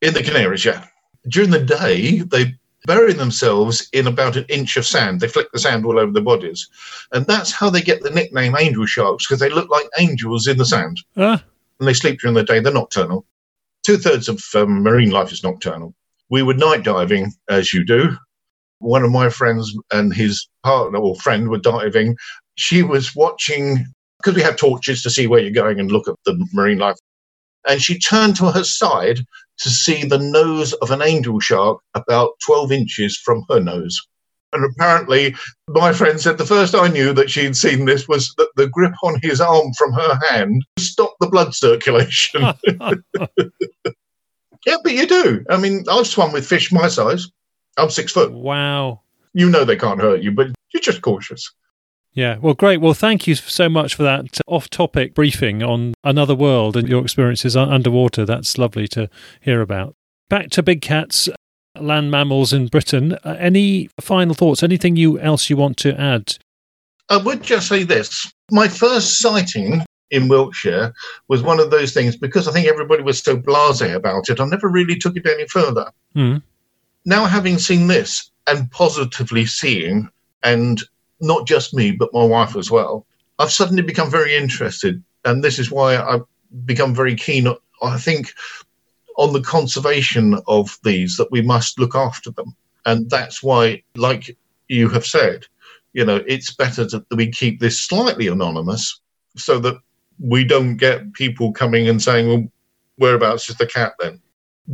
[0.00, 0.86] In the Canaries, yeah.
[1.28, 2.54] During the day, they
[2.86, 5.20] bury themselves in about an inch of sand.
[5.20, 6.68] They flick the sand all over their bodies.
[7.12, 10.56] And that's how they get the nickname angel sharks because they look like angels in
[10.56, 10.98] the sand.
[11.16, 11.42] Ah,
[11.78, 12.60] And they sleep during the day.
[12.60, 13.26] They're nocturnal.
[13.82, 15.94] Two thirds of um, marine life is nocturnal.
[16.30, 18.16] We were night diving, as you do.
[18.80, 22.16] One of my friends and his partner or friend were diving.
[22.56, 23.86] She was watching,
[24.18, 26.96] because we have torches to see where you're going and look at the marine life.
[27.68, 29.20] And she turned to her side
[29.58, 34.00] to see the nose of an angel shark about 12 inches from her nose.
[34.52, 35.36] And apparently,
[35.68, 38.94] my friend said the first I knew that she'd seen this was that the grip
[39.02, 42.42] on his arm from her hand stopped the blood circulation.
[44.66, 45.44] yeah, but you do.
[45.48, 47.28] I mean, I've swum with fish my size.
[47.80, 48.32] I'm six foot.
[48.32, 49.00] wow.
[49.32, 51.52] You know they can't hurt you, but you're just cautious.
[52.12, 52.80] Yeah, well, great.
[52.80, 57.02] Well, thank you so much for that off topic briefing on another world and your
[57.02, 58.24] experiences un- underwater.
[58.24, 59.08] That's lovely to
[59.40, 59.94] hear about.
[60.28, 61.28] Back to big cats,
[61.78, 63.12] land mammals in Britain.
[63.24, 64.64] Uh, any final thoughts?
[64.64, 66.36] Anything you else you want to add?
[67.08, 68.32] I would just say this.
[68.50, 70.92] My first sighting in Wiltshire
[71.28, 74.40] was one of those things because I think everybody was so blase about it.
[74.40, 75.90] I never really took it any further.
[76.14, 76.38] Hmm.
[77.04, 80.08] Now, having seen this and positively seeing,
[80.42, 80.80] and
[81.20, 83.06] not just me, but my wife as well,
[83.38, 85.02] I've suddenly become very interested.
[85.24, 86.24] And this is why I've
[86.64, 87.46] become very keen,
[87.82, 88.32] I think,
[89.16, 92.54] on the conservation of these, that we must look after them.
[92.86, 94.36] And that's why, like
[94.68, 95.46] you have said,
[95.92, 99.00] you know, it's better that we keep this slightly anonymous
[99.36, 99.76] so that
[100.18, 102.44] we don't get people coming and saying, well,
[102.96, 104.20] whereabouts is the cat then?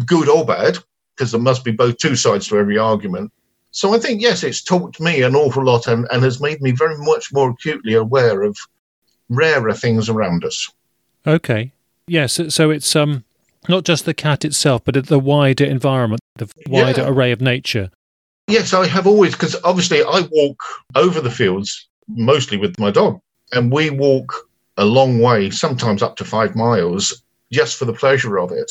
[0.04, 0.78] Good or bad,
[1.16, 3.32] because there must be both two sides to every argument.
[3.70, 6.70] So I think, yes, it's taught me an awful lot and, and has made me
[6.70, 8.56] very much more acutely aware of
[9.28, 10.70] rarer things around us.
[11.26, 11.72] Okay.
[12.06, 12.40] Yes.
[12.54, 13.24] so it's um
[13.68, 17.08] not just the cat itself, but the wider environment, the wider Yeah.
[17.08, 17.90] array of nature.
[18.46, 20.60] Yes, I have always, because obviously I walk
[20.94, 23.20] over the fields mostly with my dog,
[23.52, 24.32] and we walk
[24.76, 28.70] a long way, sometimes up to five miles, just for the pleasure of it.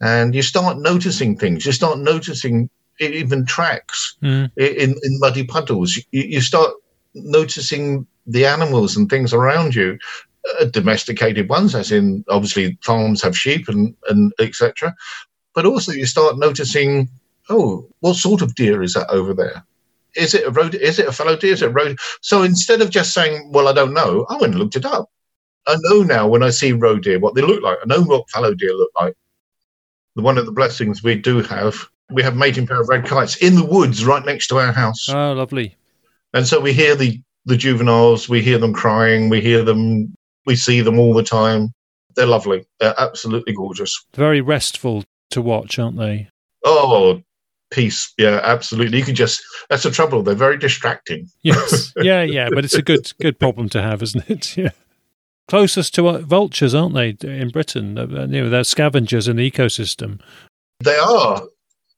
[0.00, 1.64] And you start noticing things.
[1.66, 2.68] You start noticing
[3.00, 4.50] even tracks Mm.
[4.56, 5.96] in, in muddy puddles.
[5.96, 6.72] You, you start
[7.14, 9.98] noticing the animals and things around you.
[10.60, 14.94] uh, domesticated ones, as in obviously farms have sheep and, and etc.
[15.54, 17.08] But also you start noticing,
[17.50, 19.64] oh, what sort of deer is that over there?
[20.14, 20.68] Is it a roe?
[20.72, 21.52] Is it a fallow deer?
[21.54, 21.94] Is it a roe?
[22.20, 25.10] So instead of just saying, well, I don't know, I went and looked it up.
[25.66, 27.78] I know now when I see roe deer what they look like.
[27.82, 29.14] I know what fallow deer look like.
[30.16, 33.54] One of the blessings we do have, we have mating pair of red kites in
[33.54, 35.08] the woods right next to our house.
[35.10, 35.76] Oh, lovely.
[36.32, 40.14] And so we hear the, the juveniles, we hear them crying, we hear them,
[40.46, 41.72] we see them all the time.
[42.14, 42.64] They're lovely.
[42.80, 44.06] They're absolutely gorgeous.
[44.14, 46.30] Very restful to watch, aren't they?
[46.64, 47.20] Oh,
[47.70, 48.12] peace.
[48.16, 48.98] Yeah, absolutely.
[48.98, 50.22] You can just, that's the trouble.
[50.22, 51.28] They're very distracting.
[51.42, 51.92] Yes.
[51.96, 52.48] yeah, yeah.
[52.48, 54.56] But it's a good, good problem to have, isn't it?
[54.56, 54.70] Yeah
[55.48, 57.98] closest to uh, vultures, aren't they, in Britain?
[57.98, 60.20] Uh, you know, they're scavengers in the ecosystem.
[60.80, 61.42] They are.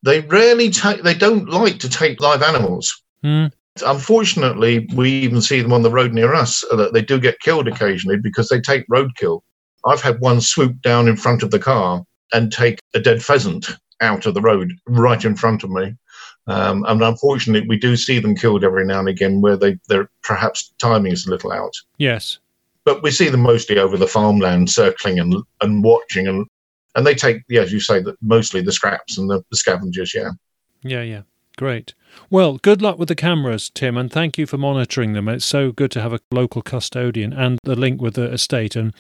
[0.03, 1.03] They rarely take.
[1.03, 3.03] They don't like to take live animals.
[3.25, 3.53] Mm.
[3.85, 6.65] Unfortunately, we even see them on the road near us.
[6.71, 9.43] Uh, that they do get killed occasionally because they take roadkill.
[9.87, 13.71] I've had one swoop down in front of the car and take a dead pheasant
[14.01, 15.95] out of the road right in front of me.
[16.47, 20.11] Um, and unfortunately, we do see them killed every now and again where they, they're
[20.23, 21.75] perhaps timing is a little out.
[21.99, 22.39] Yes
[22.89, 26.47] but we see them mostly over the farmland, circling and and watching, and
[26.95, 30.15] and they take, yeah, as you say, that mostly the scraps and the, the scavengers.
[30.15, 30.31] Yeah,
[30.83, 31.23] yeah, yeah.
[31.59, 31.93] Great.
[32.31, 35.29] Well, good luck with the cameras, Tim, and thank you for monitoring them.
[35.29, 38.95] It's so good to have a local custodian and the link with the estate, and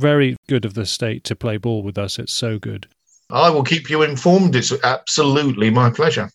[0.00, 2.20] very good of the estate to play ball with us.
[2.20, 2.86] It's so good.
[3.28, 4.54] I will keep you informed.
[4.54, 6.30] It's absolutely my pleasure.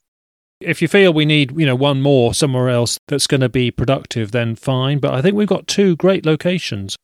[0.60, 3.70] If you feel we need, you know, one more somewhere else that's going to be
[3.70, 5.00] productive, then fine.
[5.00, 6.96] But I think we've got two great locations.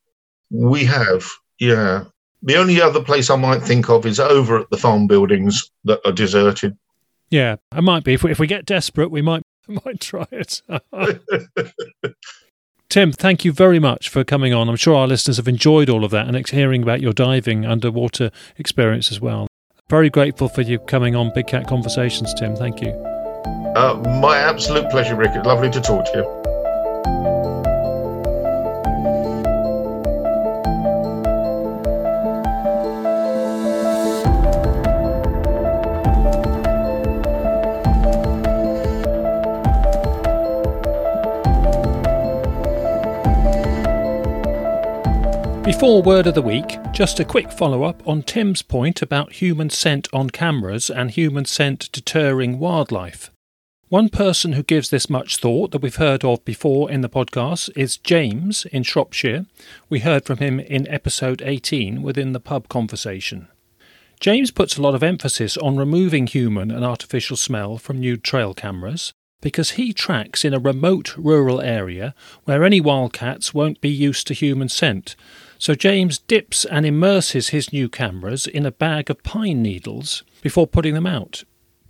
[0.49, 2.05] We have, yeah.
[2.41, 5.99] The only other place I might think of is over at the farm buildings that
[6.05, 6.77] are deserted.
[7.29, 8.13] Yeah, it might be.
[8.13, 10.61] If we, if we get desperate, we might might try it.
[12.89, 14.69] Tim, thank you very much for coming on.
[14.69, 18.29] I'm sure our listeners have enjoyed all of that and hearing about your diving underwater
[18.57, 19.47] experience as well.
[19.89, 22.55] Very grateful for you coming on Big Cat Conversations, Tim.
[22.55, 23.12] Thank you.
[23.45, 25.33] Uh, my absolute pleasure, Rick.
[25.45, 26.43] Lovely to talk to you.
[45.63, 49.69] Before word of the week, just a quick follow up on Tim's point about human
[49.69, 53.32] scent on cameras and human scent deterring wildlife.
[53.93, 57.69] One person who gives this much thought that we've heard of before in the podcast
[57.75, 59.45] is James in Shropshire.
[59.87, 63.49] We heard from him in episode 18 within the pub conversation.
[64.19, 68.55] James puts a lot of emphasis on removing human and artificial smell from new trail
[68.55, 74.25] cameras because he tracks in a remote rural area where any wildcats won't be used
[74.25, 75.15] to human scent.
[75.59, 80.65] So James dips and immerses his new cameras in a bag of pine needles before
[80.65, 81.43] putting them out.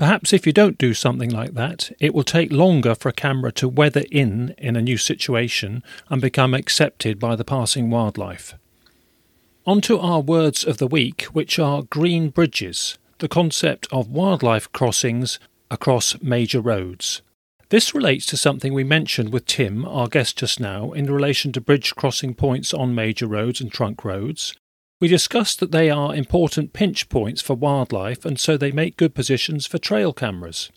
[0.04, 3.54] Perhaps if you don't do something like that, it will take longer for a camera
[3.54, 8.54] to weather in in a new situation and become accepted by the passing wildlife.
[9.66, 14.70] On to our words of the week, which are green bridges, the concept of wildlife
[14.74, 15.40] crossings
[15.72, 17.22] across major roads.
[17.70, 21.62] This relates to something we mentioned with Tim, our guest just now, in relation to
[21.62, 24.54] bridge crossing points on major roads and trunk roads,
[25.04, 29.14] we discussed that they are important pinch points for wildlife and so they make good
[29.14, 30.72] positions for trail cameras.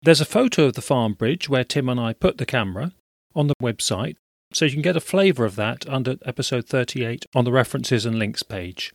[0.00, 2.92] There's a photo of the farm bridge where Tim and I put the camera
[3.34, 4.16] on the website,
[4.50, 8.18] so you can get a flavour of that under episode 38 on the references and
[8.18, 8.94] links page.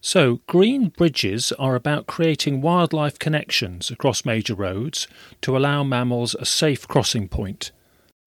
[0.00, 5.06] So, green bridges are about creating wildlife connections across major roads
[5.42, 7.70] to allow mammals a safe crossing point.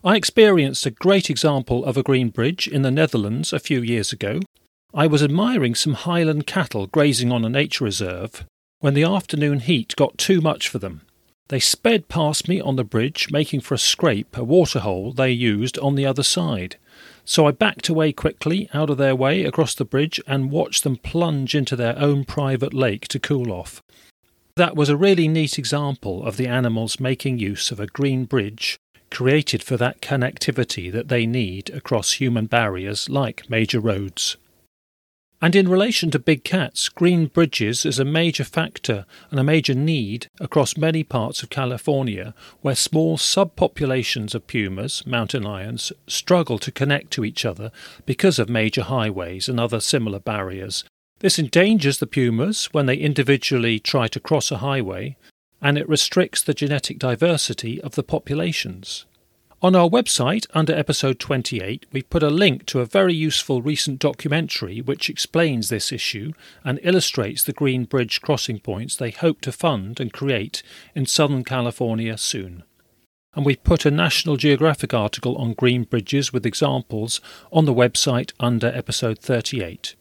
[0.01, 4.13] I experienced a great example of a green bridge in the Netherlands a few years
[4.13, 4.39] ago
[4.93, 8.45] I was admiring some Highland cattle grazing on a nature reserve
[8.80, 11.02] when the afternoon heat got too much for them.
[11.50, 15.78] They sped past me on the bridge, making for a scrape, a waterhole they used
[15.80, 16.78] on the other side.
[17.26, 20.95] So I backed away quickly out of their way across the bridge and watched them
[20.95, 23.82] plunge into their own private lake to cool off.
[24.56, 28.78] That was a really neat example of the animals making use of a green bridge
[29.12, 34.38] created for that connectivity that they need across human barriers like major roads.
[35.39, 39.75] And in relation to big cats, green bridges is a major factor and a major
[39.75, 46.71] need across many parts of California where small subpopulations of pumas, mountain lions, struggle to
[46.71, 47.71] connect to each other
[48.07, 50.83] because of major highways and other similar barriers.
[51.19, 55.17] This endangers the pumas when they individually try to cross a highway,
[55.61, 59.05] and it restricts the genetic diversity of the populations.
[59.60, 63.97] On our website, under episode 28, we've put a link to a very useful recent
[63.97, 66.34] documentary which explains this issue
[66.64, 70.62] and illustrates the Green Bridge crossing points they hope to fund and create
[70.93, 72.62] in Southern California soon.
[73.34, 77.20] And we've put a National Geographic article on green bridges with examples
[77.51, 79.95] on the website under episode 38.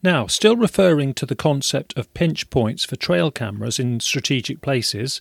[0.00, 5.20] Now, still referring to the concept of pinch points for trail cameras in strategic places,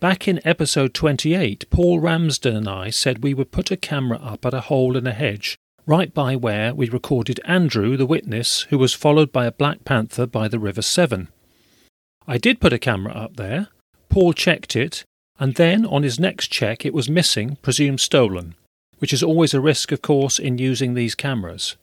[0.00, 4.44] Back in episode 28, Paul Ramsden and I said we would put a camera up
[4.44, 8.76] at a hole in a hedge, right by where we recorded Andrew, the witness, who
[8.76, 11.28] was followed by a black panther by the River Severn.
[12.26, 13.68] I did put a camera up there.
[14.08, 15.04] Paul checked it,
[15.38, 18.56] and then on his next check it was missing, presumed stolen,
[18.98, 21.76] which is always a risk, of course, in using these cameras.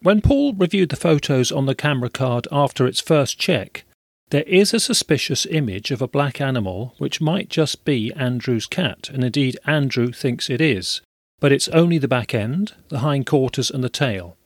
[0.00, 3.84] When Paul reviewed the photos on the camera card after its first check,
[4.30, 9.08] there is a suspicious image of a black animal which might just be Andrew's cat,
[9.08, 11.00] and indeed Andrew thinks it is,
[11.40, 14.36] but it's only the back end, the hindquarters, and the tail.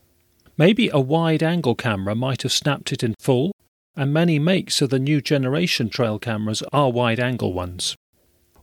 [0.57, 3.53] Maybe a wide angle camera might have snapped it in full,
[3.97, 7.97] and many makes of the new generation trail cameras are wide angle ones.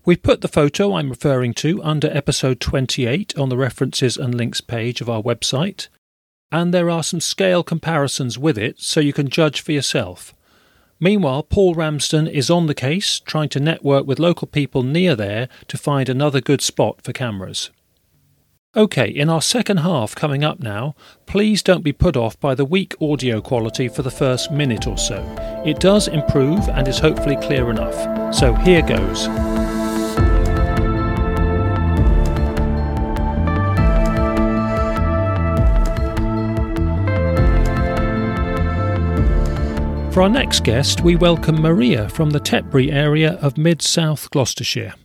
[0.05, 4.61] We've put the photo I'm referring to under episode 28 on the references and links
[4.61, 5.89] page of our website,
[6.51, 10.33] and there are some scale comparisons with it so you can judge for yourself.
[10.99, 15.47] Meanwhile, Paul Ramsden is on the case, trying to network with local people near there
[15.67, 17.71] to find another good spot for cameras.
[18.75, 20.93] OK, in our second half coming up now,
[21.25, 24.97] please don't be put off by the weak audio quality for the first minute or
[24.97, 25.23] so.
[25.65, 28.35] It does improve and is hopefully clear enough.
[28.35, 29.27] So here goes.
[40.11, 44.95] For our next guest, we welcome Maria from the Tetbury area of mid south Gloucestershire.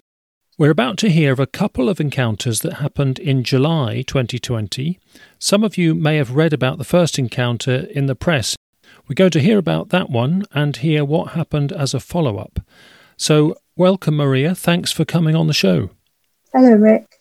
[0.57, 4.99] We're about to hear of a couple of encounters that happened in July 2020.
[5.39, 8.57] Some of you may have read about the first encounter in the press.
[9.07, 12.61] We're going to hear about that one and hear what happened as a follow up.
[13.19, 14.55] So, welcome, Maria.
[14.55, 15.91] Thanks for coming on the show.
[16.55, 17.21] Hello, Rick.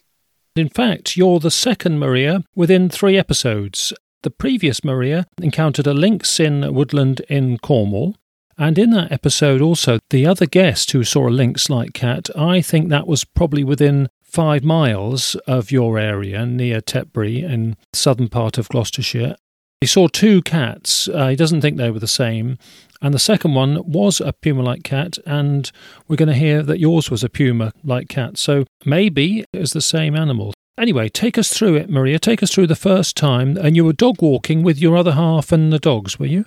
[0.56, 3.92] In fact, you're the second Maria within three episodes,
[4.24, 8.16] the previous Maria encountered a lynx in woodland in Cornwall.
[8.58, 12.62] And in that episode, also, the other guest who saw a lynx like cat, I
[12.62, 18.30] think that was probably within five miles of your area near Tetbury in the southern
[18.30, 19.36] part of Gloucestershire.
[19.82, 21.10] He saw two cats.
[21.10, 22.58] Uh, he doesn't think they were the same.
[23.02, 25.70] And the second one was a puma like cat, and
[26.08, 28.38] we're going to hear that yours was a puma like cat.
[28.38, 30.54] So maybe it was the same animal.
[30.78, 32.18] Anyway, take us through it, Maria.
[32.18, 33.58] Take us through the first time.
[33.58, 36.46] And you were dog walking with your other half and the dogs, were you?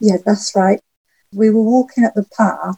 [0.00, 0.80] Yeah, that's right.
[1.32, 2.76] We were walking up the path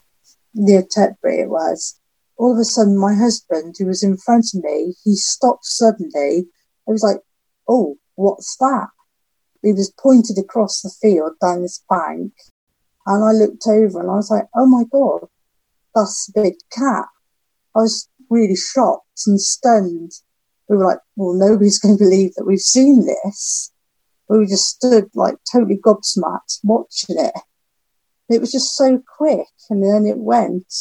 [0.54, 1.98] near Tetbury, it was.
[2.36, 6.46] All of a sudden, my husband, who was in front of me, he stopped suddenly.
[6.88, 7.20] I was like,
[7.68, 8.88] oh, what's that?
[9.62, 12.32] He was pointed across the field down this bank.
[13.06, 15.28] And I looked over and I was like, oh my God,
[15.94, 17.06] that's a big cat.
[17.74, 20.12] I was really shocked and stunned
[20.70, 23.72] we were like, well, nobody's going to believe that we've seen this.
[24.28, 27.34] We just stood like totally gobsmacked watching it.
[28.28, 29.48] It was just so quick.
[29.68, 30.72] And then it went.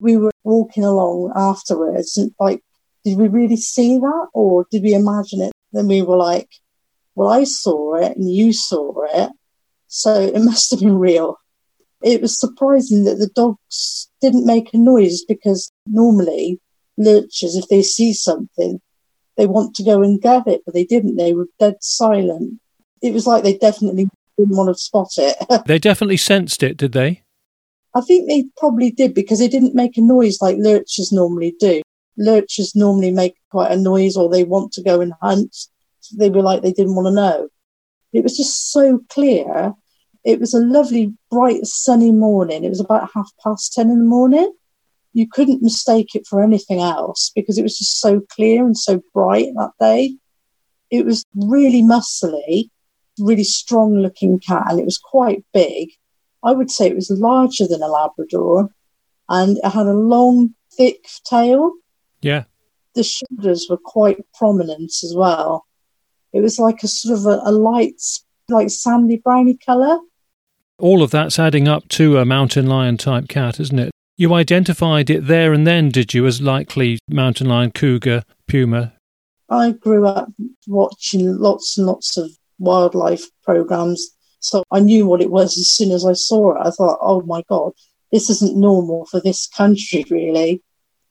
[0.00, 2.60] We were walking along afterwards and like,
[3.04, 5.52] did we really see that or did we imagine it?
[5.72, 6.48] Then we were like,
[7.14, 9.30] well, I saw it and you saw it.
[9.86, 11.36] So it must have been real.
[12.02, 16.60] It was surprising that the dogs didn't make a noise because normally
[16.98, 18.80] lurchers, if they see something,
[19.36, 21.16] they want to go and get it, but they didn't.
[21.16, 22.60] They were dead silent.
[23.02, 24.08] It was like they definitely
[24.38, 25.36] didn't want to spot it.
[25.66, 27.22] they definitely sensed it, did they?
[27.94, 31.82] I think they probably did because they didn't make a noise like lurchers normally do.
[32.16, 35.56] Lurchers normally make quite a noise or they want to go and hunt.
[36.16, 37.48] They were like they didn't want to know.
[38.12, 39.74] It was just so clear.
[40.24, 42.64] It was a lovely, bright, sunny morning.
[42.64, 44.52] It was about half past 10 in the morning
[45.14, 49.00] you couldn't mistake it for anything else because it was just so clear and so
[49.14, 50.16] bright that day.
[50.90, 52.68] It was really muscly,
[53.18, 55.90] really strong looking cat, and it was quite big.
[56.42, 58.70] I would say it was larger than a Labrador,
[59.28, 61.72] and it had a long, thick tail.
[62.20, 62.44] Yeah.
[62.94, 65.64] The shoulders were quite prominent as well.
[66.32, 68.00] It was like a sort of a, a light,
[68.48, 69.98] like sandy browny colour.
[70.78, 73.93] All of that's adding up to a mountain lion type cat, isn't it?
[74.16, 78.92] You identified it there and then, did you, as likely mountain lion, cougar, puma?
[79.50, 80.28] I grew up
[80.66, 84.08] watching lots and lots of wildlife programs,
[84.38, 86.66] so I knew what it was as soon as I saw it.
[86.66, 87.72] I thought, oh my God,
[88.12, 90.62] this isn't normal for this country, really.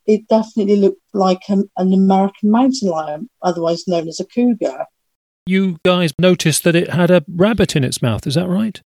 [0.05, 4.85] it definitely looked like an, an American mountain lion, otherwise known as a cougar.
[5.45, 8.81] You guys noticed that it had a rabbit in its mouth, is that right?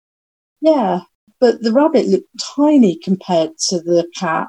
[0.62, 1.02] Yeah,
[1.40, 4.48] but the rabbit looked tiny compared to the cat.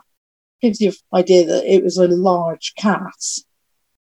[0.61, 3.15] Gives you an idea that it was a large cat.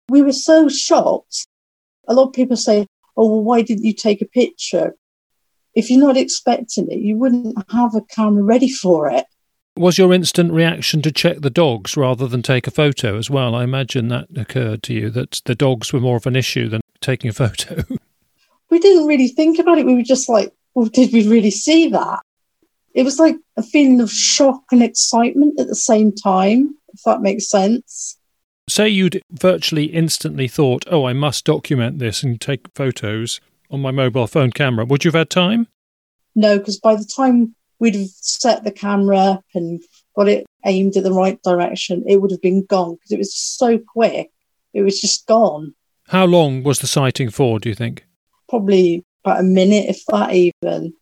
[0.09, 1.47] We were so shocked.
[2.07, 4.95] A lot of people say, oh, well, why didn't you take a picture?
[5.75, 9.27] If you're not expecting it, you wouldn't have a camera ready for it.
[9.77, 13.55] Was your instant reaction to check the dogs rather than take a photo as well?
[13.55, 16.81] I imagine that occurred to you that the dogs were more of an issue than
[17.01, 17.85] taking a photo.
[18.71, 19.87] we didn't really think about it.
[19.87, 22.21] We were just like, well, did we really see that?
[22.99, 27.23] It was like a feeling of shock and excitement at the same time, if that
[27.23, 28.19] makes sense.
[28.69, 33.41] Say you'd virtually instantly thought, oh, I must document this and take photos
[33.71, 34.85] on my mobile phone camera.
[34.85, 35.69] Would you have had time?
[36.35, 39.81] No, because by the time we'd have set the camera up and
[40.17, 43.33] got it aimed at the right direction, it would have been gone because it was
[43.33, 44.33] so quick.
[44.75, 45.73] It was just gone.
[46.09, 48.05] How long was the sighting for, do you think?
[48.49, 50.95] Probably about a minute, if that even.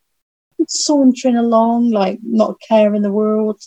[0.68, 3.60] Sauntering along, like not caring the world.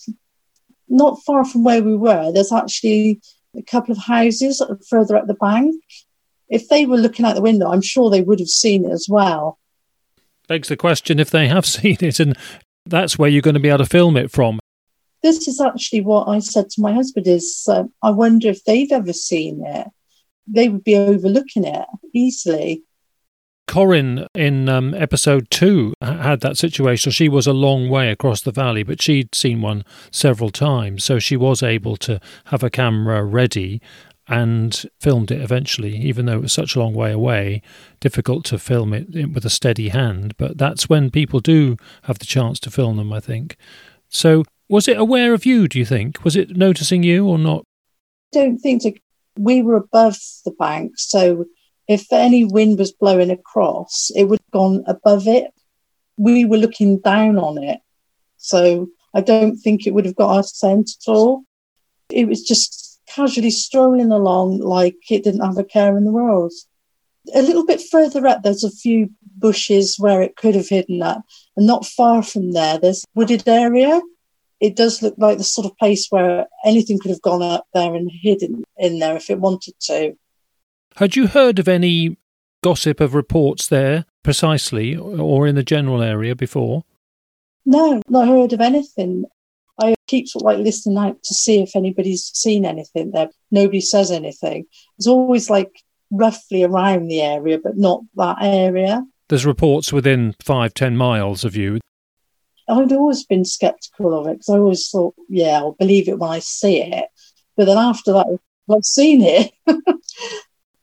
[0.88, 3.22] Not far from where we were, there's actually
[3.56, 5.76] a couple of houses further up the bank.
[6.50, 9.08] If they were looking out the window, I'm sure they would have seen it as
[9.08, 9.60] well.
[10.48, 12.38] Begs the question if they have seen it, and
[12.86, 14.60] that's where you're going to be able to film it from.
[15.22, 18.92] This is actually what I said to my husband: is uh, I wonder if they've
[18.92, 19.88] ever seen it.
[20.48, 22.84] They would be overlooking it easily.
[23.70, 27.12] Corin in um, episode two had that situation.
[27.12, 31.20] She was a long way across the valley, but she'd seen one several times, so
[31.20, 33.80] she was able to have a camera ready
[34.28, 37.62] and filmed it eventually, even though it was such a long way away.
[38.00, 42.26] Difficult to film it with a steady hand, but that's when people do have the
[42.26, 43.56] chance to film them, I think.
[44.08, 46.24] So, was it aware of you, do you think?
[46.24, 47.66] Was it noticing you or not?
[48.34, 48.94] I don't think so.
[49.38, 51.46] We were above the bank, so
[51.90, 55.52] if any wind was blowing across, it would have gone above it.
[56.18, 57.80] We were looking down on it.
[58.38, 61.46] So I don't think it would have got our scent at all.
[62.12, 66.54] It was just casually strolling along like it didn't have a care in the world.
[67.34, 71.24] A little bit further up, there's a few bushes where it could have hidden up.
[71.58, 74.00] And not far from there, there's wooded area.
[74.60, 77.96] It does look like the sort of place where anything could have gone up there
[77.96, 80.16] and hidden in there if it wanted to.
[80.96, 82.18] Had you heard of any
[82.62, 86.84] gossip of reports there precisely or in the general area before?
[87.66, 89.26] No, not heard of anything.
[89.82, 93.30] I keep sort of like listening out to see if anybody's seen anything there.
[93.52, 94.66] Nobody says anything.
[94.98, 99.06] It's always like roughly around the area, but not that area.
[99.30, 101.80] There's reports within five, ten miles of you.
[102.68, 106.30] I'd always been sceptical of it because I always thought, yeah, I'll believe it when
[106.30, 107.06] I see it.
[107.56, 108.28] But then after that,
[108.70, 109.52] I've seen it.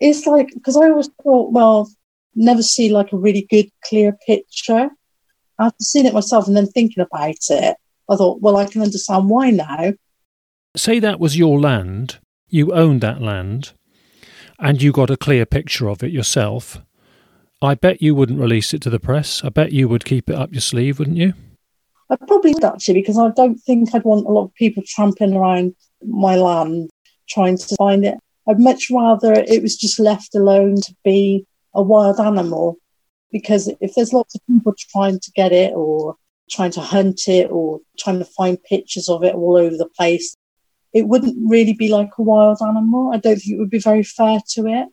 [0.01, 1.91] it's like because I always thought, well,
[2.35, 4.91] never see like a really good clear picture.
[5.59, 7.77] After seeing it myself and then thinking about it,
[8.11, 9.95] I thought, well, I can understand why now.
[10.77, 12.19] Say that was your land,
[12.49, 13.73] you owned that land,
[14.59, 16.83] and you got a clear picture of it yourself.
[17.63, 19.43] I bet you wouldn't release it to the press.
[19.43, 21.33] I bet you would keep it up your sleeve, wouldn't you?
[22.11, 25.35] I probably would actually, because I don't think I'd want a lot of people trampling
[25.35, 25.75] around
[26.07, 26.91] my land
[27.29, 28.19] trying to find it.
[28.49, 32.77] I'd much rather it was just left alone to be a wild animal
[33.33, 36.17] because if there's lots of people trying to get it or
[36.51, 40.37] trying to hunt it or trying to find pictures of it all over the place,
[40.93, 43.11] it wouldn't really be like a wild animal.
[43.13, 44.89] I don't think it would be very fair to it.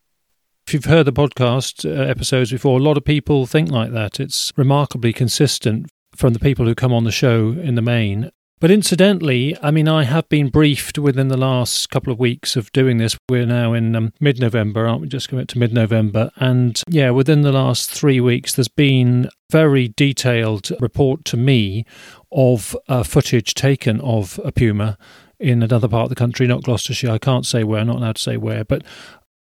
[0.67, 4.19] If you've heard the podcast uh, episodes before, a lot of people think like that.
[4.19, 8.31] It's remarkably consistent from the people who come on the show in the main.
[8.63, 12.71] But incidentally, I mean, I have been briefed within the last couple of weeks of
[12.71, 13.17] doing this.
[13.27, 15.09] We're now in um, mid November, aren't we?
[15.09, 16.31] Just coming to mid November.
[16.37, 21.85] And yeah, within the last three weeks, there's been very detailed report to me
[22.31, 24.97] of uh, footage taken of a puma
[25.41, 27.11] in another part of the country, not Gloucestershire.
[27.11, 28.85] I can't say where, not allowed to say where, but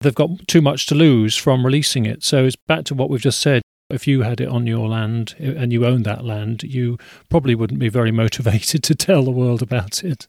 [0.00, 2.24] they've got too much to lose from releasing it.
[2.24, 3.61] So it's back to what we've just said
[3.92, 7.80] if you had it on your land and you owned that land, you probably wouldn't
[7.80, 10.26] be very motivated to tell the world about it.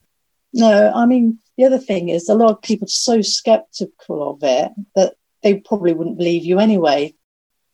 [0.53, 4.39] No, I mean, the other thing is a lot of people are so skeptical of
[4.43, 7.13] it that they probably wouldn't believe you anyway.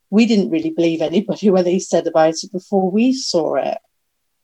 [0.10, 3.78] We didn't really believe anybody when they said about it before we saw it.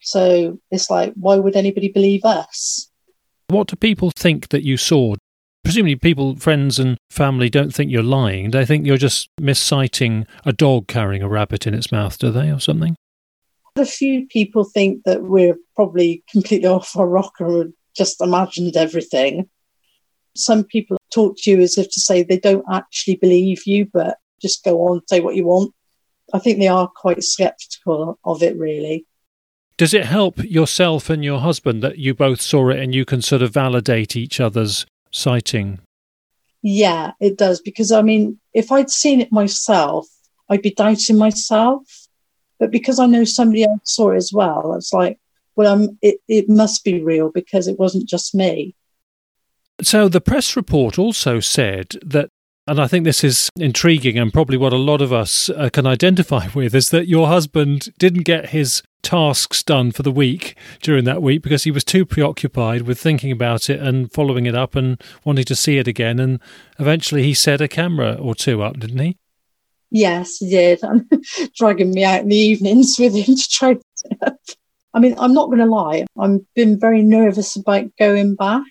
[0.02, 2.90] So it's like, why would anybody believe us?
[3.48, 5.16] What do people think that you saw?
[5.66, 8.52] Presumably people, friends and family don't think you're lying.
[8.52, 12.52] They think you're just misciting a dog carrying a rabbit in its mouth, do they,
[12.52, 12.96] or something?
[13.76, 19.50] A few people think that we're probably completely off our rocker and just imagined everything.
[20.36, 24.18] some people talk to you as if to say they don't actually believe you, but
[24.42, 25.74] just go on, say what you want.
[26.34, 29.06] I think they are quite skeptical of it, really.
[29.78, 33.22] Does it help yourself and your husband that you both saw it and you can
[33.22, 34.86] sort of validate each other's
[35.16, 35.80] sighting?
[36.62, 37.62] Yeah, it does.
[37.62, 40.08] Because, I mean, if I'd seen it myself,
[40.50, 41.84] I'd be doubting myself.
[42.60, 45.20] But because I know somebody else saw it as well, it's like,
[45.56, 48.76] well, um, it, it must be real because it wasn't just me.
[49.82, 52.30] So the press report also said that,
[52.68, 55.86] and I think this is intriguing and probably what a lot of us uh, can
[55.86, 61.06] identify with, is that your husband didn't get his tasks done for the week during
[61.06, 64.76] that week because he was too preoccupied with thinking about it and following it up
[64.76, 66.20] and wanting to see it again.
[66.20, 66.42] And
[66.80, 69.18] eventually he set a camera or two up, didn't he?
[69.92, 70.80] Yes, he did.
[70.84, 71.06] And
[71.56, 73.74] dragging me out in the evenings with him to try.
[73.76, 74.38] To
[74.94, 76.06] I mean, I'm not going to lie.
[76.18, 78.64] I've been very nervous about going back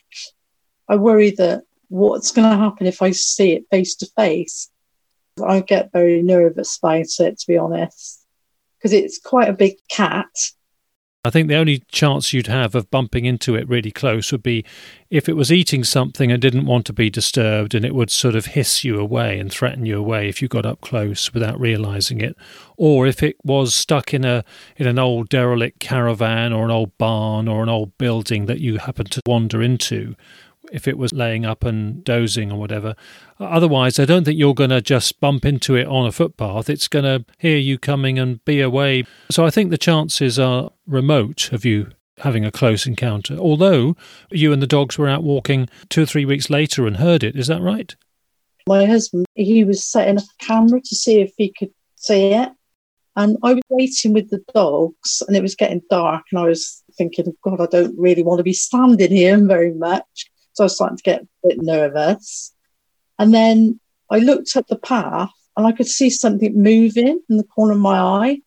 [0.88, 4.70] I worry that what's going to happen if I see it face to face.
[5.44, 8.23] I get very nervous about it, to be honest,
[8.84, 10.28] because it's quite a big cat.
[11.26, 14.62] I think the only chance you'd have of bumping into it really close would be
[15.08, 18.34] if it was eating something and didn't want to be disturbed and it would sort
[18.34, 22.20] of hiss you away and threaten you away if you got up close without realizing
[22.20, 22.36] it
[22.76, 24.44] or if it was stuck in a
[24.76, 28.76] in an old derelict caravan or an old barn or an old building that you
[28.76, 30.14] happened to wander into
[30.72, 32.94] if it was laying up and dozing or whatever.
[33.44, 36.68] Otherwise, I don't think you're going to just bump into it on a footpath.
[36.68, 39.04] It's going to hear you coming and be away.
[39.30, 43.36] So I think the chances are remote of you having a close encounter.
[43.36, 43.96] Although
[44.30, 47.36] you and the dogs were out walking two or three weeks later and heard it.
[47.36, 47.94] Is that right?
[48.66, 52.50] My husband, he was setting up a camera to see if he could see it.
[53.16, 56.82] And I was waiting with the dogs, and it was getting dark, and I was
[56.96, 60.30] thinking, God, I don't really want to be standing here very much.
[60.54, 62.53] So I was starting to get a bit nervous.
[63.18, 67.44] And then I looked at the path and I could see something moving in the
[67.44, 68.40] corner of my eye.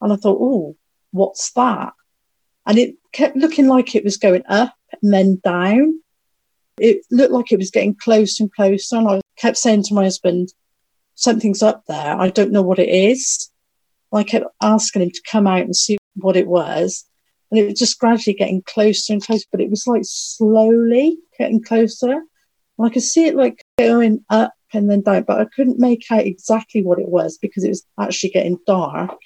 [0.00, 0.76] And I thought, oh,
[1.12, 1.92] what's that?
[2.66, 6.00] And it kept looking like it was going up and then down.
[6.78, 8.96] It looked like it was getting closer and closer.
[8.96, 10.52] And I kept saying to my husband,
[11.14, 12.16] something's up there.
[12.16, 13.50] I don't know what it is.
[14.10, 17.04] And I kept asking him to come out and see what it was.
[17.50, 21.62] And it was just gradually getting closer and closer, but it was like slowly getting
[21.62, 22.22] closer.
[22.80, 26.06] And I could see it like going up and then down, but I couldn't make
[26.10, 29.18] out exactly what it was because it was actually getting dark.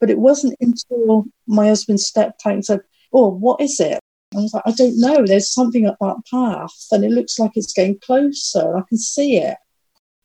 [0.00, 2.80] But it wasn't until my husband stepped out and said,
[3.12, 4.00] Oh, what is it?
[4.34, 5.24] I was like, I don't know.
[5.24, 8.76] There's something up that path and it looks like it's getting closer.
[8.76, 9.58] I can see it.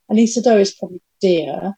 [0.08, 1.74] And he said, Oh, it's probably deer.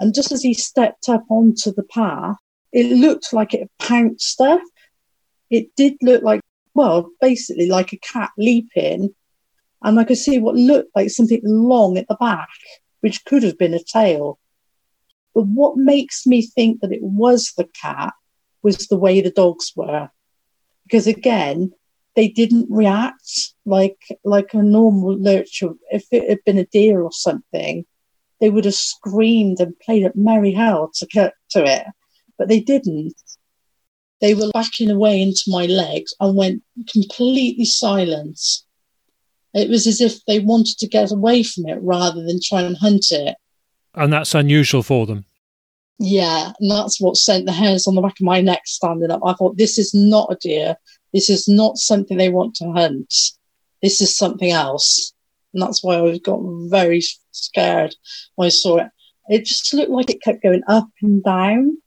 [0.00, 2.38] And just as he stepped up onto the path,
[2.72, 4.62] it looked like it pounced up.
[5.48, 6.40] It did look like
[6.74, 9.14] well, basically like a cat leaping.
[9.84, 12.48] And I could see what looked like something long at the back,
[13.00, 14.38] which could have been a tail.
[15.34, 18.14] But what makes me think that it was the cat
[18.62, 20.08] was the way the dogs were.
[20.84, 21.72] Because again,
[22.16, 25.70] they didn't react like like a normal lurcher.
[25.90, 27.84] If it had been a deer or something,
[28.40, 31.86] they would have screamed and played at merry hell to get to it.
[32.38, 33.14] But they didn't
[34.24, 38.40] they were backing away into my legs and went completely silent.
[39.54, 42.76] It was as if they wanted to get away from it rather than try and
[42.76, 43.36] hunt it.
[43.94, 45.24] And that's unusual for them.
[45.98, 49.20] Yeah, and that's what sent the hairs on the back of my neck standing up.
[49.24, 50.76] I thought, this is not a deer.
[51.12, 53.14] This is not something they want to hunt.
[53.80, 55.12] This is something else.
[55.52, 57.00] And that's why I got very
[57.30, 57.94] scared
[58.34, 58.88] when I saw it.
[59.28, 61.78] It just looked like it kept going up and down.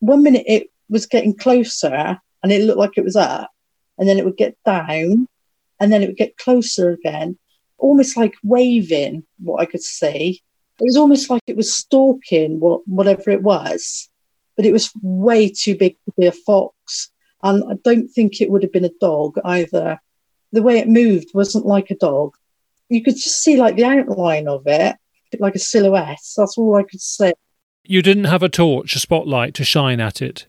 [0.00, 3.50] One minute it was getting closer and it looked like it was up,
[3.98, 5.28] and then it would get down,
[5.80, 7.38] and then it would get closer again,
[7.78, 10.42] almost like waving, what I could see.
[10.80, 14.08] It was almost like it was stalking what, whatever it was,
[14.56, 17.10] but it was way too big to be a fox.
[17.42, 20.00] And I don't think it would have been a dog either.
[20.52, 22.34] The way it moved wasn't like a dog.
[22.88, 24.96] You could just see like the outline of it,
[25.38, 26.18] like a silhouette.
[26.36, 27.32] That's all I could see.
[27.84, 30.46] You didn't have a torch, a spotlight to shine at it?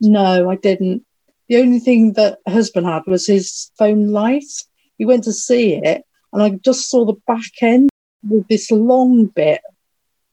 [0.00, 1.05] No, I didn't.
[1.48, 4.50] The only thing that husband had was his phone light.
[4.98, 7.90] He went to see it, and I just saw the back end
[8.28, 9.60] with this long bit.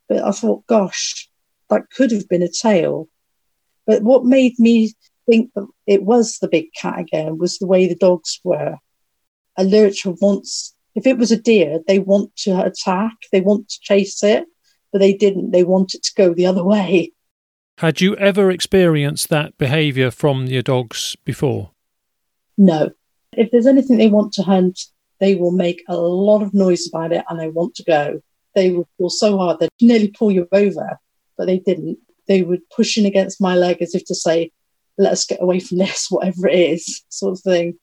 [0.09, 1.30] But I thought, gosh,
[1.70, 3.07] that could have been a tail.
[3.86, 4.93] But what made me
[5.28, 8.78] think that it was the big cat again was the way the dogs were.
[9.57, 13.80] A lurcher wants, if it was a deer, they want to attack, they want to
[13.82, 14.45] chase it,
[14.91, 15.51] but they didn't.
[15.51, 17.11] They wanted to go the other way.
[17.84, 21.71] Had you ever experienced that behaviour from your dogs before?
[22.57, 22.91] No.
[23.34, 24.79] If there's anything they want to hunt,
[25.19, 28.21] they will make a lot of noise about it and they want to go.
[28.55, 30.97] They will pull so hard they'd nearly pull you over,
[31.38, 31.97] but they didn't.
[32.29, 34.53] They would push in against my leg as if to say,
[34.97, 37.77] let us get away from this, whatever it is, sort of thing.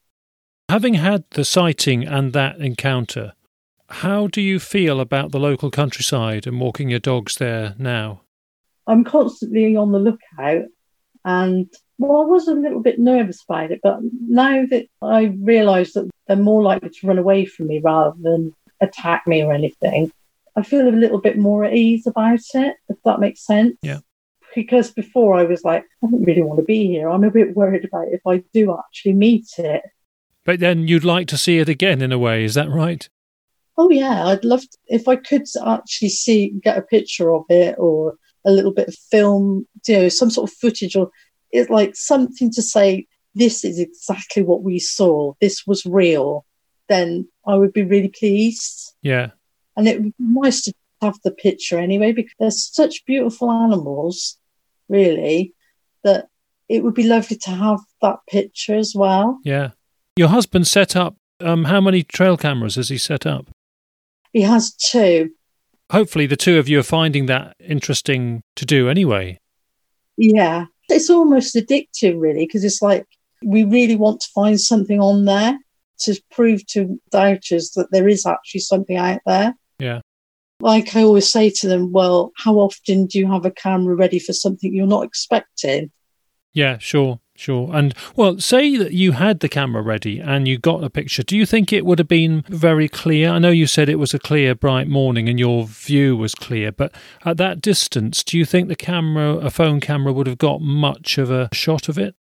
[0.71, 3.35] Having had the sighting and that encounter,
[3.91, 8.23] how do you feel about the local countryside and walking your dogs there now?
[8.87, 10.65] I'm constantly on the lookout
[11.25, 15.93] and well, I was a little bit nervous about it, but now that I realise
[15.93, 20.11] that they're more likely to run away from me rather than attack me or anything,
[20.57, 23.77] I feel a little bit more at ease about it, if that makes sense.
[23.83, 23.99] Yeah.
[24.55, 27.09] Because before I was like, I don't really want to be here.
[27.11, 29.83] I'm a bit worried about if I do actually meet it.
[30.45, 33.07] But then you'd like to see it again in a way, is that right?
[33.77, 37.77] Oh yeah, I'd love to, if I could actually see get a picture of it
[37.79, 38.15] or
[38.45, 41.11] a little bit of film, you know, some sort of footage or
[41.51, 45.33] it's like something to say this is exactly what we saw.
[45.41, 46.45] This was real.
[46.89, 48.95] Then I would be really pleased.
[49.03, 49.31] Yeah.
[49.77, 54.39] And it would be nice to have the picture anyway, because they're such beautiful animals,
[54.89, 55.55] really,
[56.03, 56.29] that
[56.69, 59.39] it would be lovely to have that picture as well.
[59.45, 59.71] Yeah.
[60.17, 63.49] Your husband set up, um, how many trail cameras has he set up?
[64.33, 65.31] He has two.
[65.91, 69.39] Hopefully, the two of you are finding that interesting to do anyway.
[70.17, 70.67] Yeah.
[70.89, 73.07] It's almost addictive, really, because it's like
[73.45, 75.59] we really want to find something on there
[76.01, 79.55] to prove to doubters that there is actually something out there.
[79.79, 80.01] Yeah.
[80.61, 84.19] Like I always say to them, well, how often do you have a camera ready
[84.19, 85.91] for something you're not expecting?
[86.53, 87.71] Yeah, sure, sure.
[87.73, 91.23] And well, say that you had the camera ready and you got a picture.
[91.23, 93.31] Do you think it would have been very clear?
[93.31, 96.71] I know you said it was a clear, bright morning and your view was clear,
[96.71, 96.93] but
[97.25, 101.17] at that distance, do you think the camera, a phone camera, would have got much
[101.17, 102.15] of a shot of it?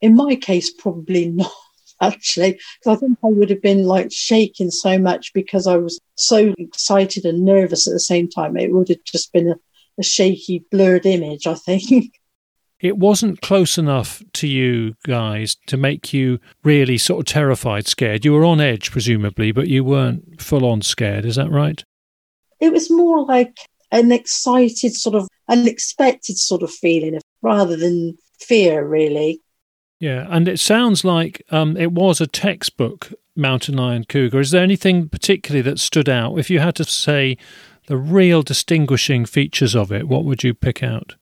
[0.00, 1.52] In my case, probably not
[2.00, 6.00] actually, because I think I would have been like shaking so much because I was
[6.16, 8.56] so excited and nervous at the same time.
[8.56, 9.56] It would have just been a,
[9.98, 12.14] a shaky, blurred image, I think.
[12.80, 18.24] It wasn't close enough to you guys to make you really sort of terrified, scared.
[18.24, 21.26] You were on edge, presumably, but you weren't full on scared.
[21.26, 21.84] Is that right?
[22.58, 23.56] It was more like
[23.92, 29.40] an excited, sort of unexpected sort of feeling rather than fear, really.
[29.98, 34.40] Yeah, and it sounds like um, it was a textbook mountain lion cougar.
[34.40, 36.38] Is there anything particularly that stood out?
[36.38, 37.36] If you had to say
[37.86, 41.16] the real distinguishing features of it, what would you pick out?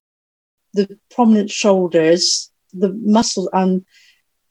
[0.75, 3.85] The prominent shoulders, the muscles, and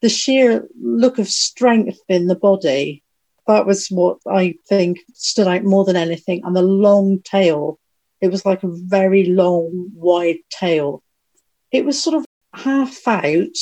[0.01, 3.03] the sheer look of strength in the body.
[3.47, 6.41] That was what I think stood out more than anything.
[6.43, 7.79] And the long tail.
[8.19, 11.03] It was like a very long, wide tail.
[11.71, 13.57] It was sort of half out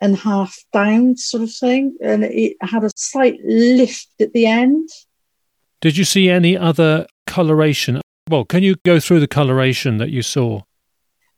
[0.00, 1.96] and half down sort of thing.
[2.02, 4.88] And it had a slight lift at the end.
[5.80, 8.00] Did you see any other coloration?
[8.28, 10.62] Well, can you go through the coloration that you saw?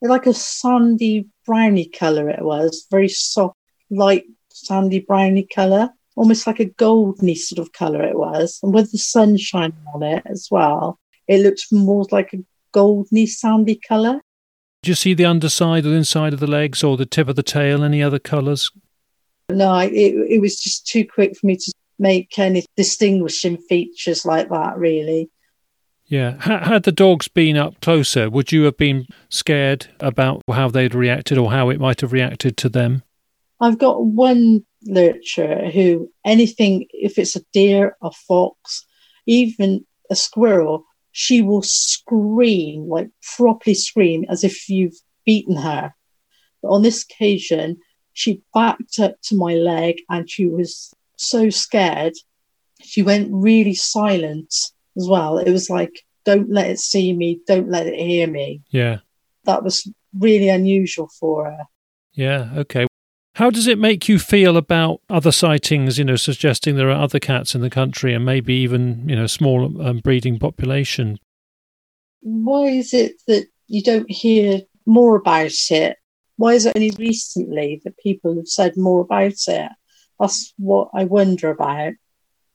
[0.06, 3.56] Like a sandy browny colour, it was very soft,
[3.90, 8.60] light sandy browny colour, almost like a goldy sort of colour it was.
[8.62, 13.26] And with the sun shining on it as well, it looked more like a goldy
[13.26, 14.20] sandy colour.
[14.82, 17.36] Did you see the underside or the inside of the legs or the tip of
[17.36, 17.82] the tail?
[17.82, 18.70] Any other colours?
[19.48, 24.50] No, it, it was just too quick for me to make any distinguishing features like
[24.50, 25.30] that, really.
[26.06, 26.36] Yeah.
[26.40, 31.38] Had the dogs been up closer, would you have been scared about how they'd reacted
[31.38, 33.02] or how it might have reacted to them?
[33.60, 38.84] I've got one lurcher who anything, if it's a deer, a fox,
[39.26, 45.94] even a squirrel, she will scream, like properly scream, as if you've beaten her.
[46.62, 47.78] But on this occasion,
[48.12, 52.14] she backed up to my leg and she was so scared.
[52.82, 54.54] She went really silent
[54.96, 55.38] as well.
[55.38, 58.62] It was like, don't let it see me, don't let it hear me.
[58.70, 58.98] Yeah.
[59.44, 61.64] That was really unusual for her.
[62.12, 62.86] Yeah, okay.
[63.34, 67.18] How does it make you feel about other sightings, you know, suggesting there are other
[67.18, 71.18] cats in the country and maybe even, you know, small um, breeding population?
[72.20, 75.96] Why is it that you don't hear more about it?
[76.36, 79.70] Why is it only recently that people have said more about it?
[80.20, 81.94] That's what I wonder about.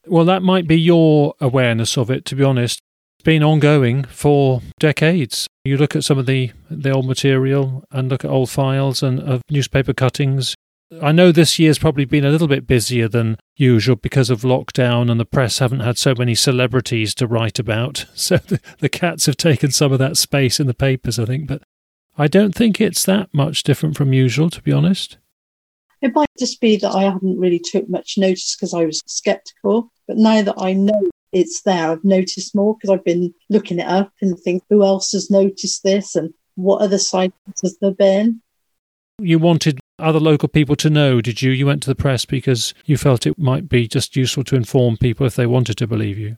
[0.08, 2.80] Well, that might be your awareness of it, to be honest.
[3.18, 5.48] It's been ongoing for decades.
[5.66, 9.20] You look at some of the, the old material and look at old files and
[9.20, 10.56] of newspaper cuttings.
[11.02, 15.12] I know this year's probably been a little bit busier than usual because of lockdown
[15.12, 18.06] and the press haven't had so many celebrities to write about.
[18.16, 21.48] So the, the cats have taken some of that space in the papers, I think.
[21.48, 21.62] But
[22.18, 25.18] I don't think it's that much different from usual, to be honest.
[26.02, 29.92] It might just be that I hadn't really took much notice because I was skeptical.
[30.08, 33.88] But now that I know it's there, I've noticed more because I've been looking it
[33.88, 38.42] up and think who else has noticed this and what other sightings has there been.
[39.20, 41.52] You wanted other local people to know, did you?
[41.52, 44.98] You went to the press because you felt it might be just useful to inform
[44.98, 46.38] people if they wanted to believe you.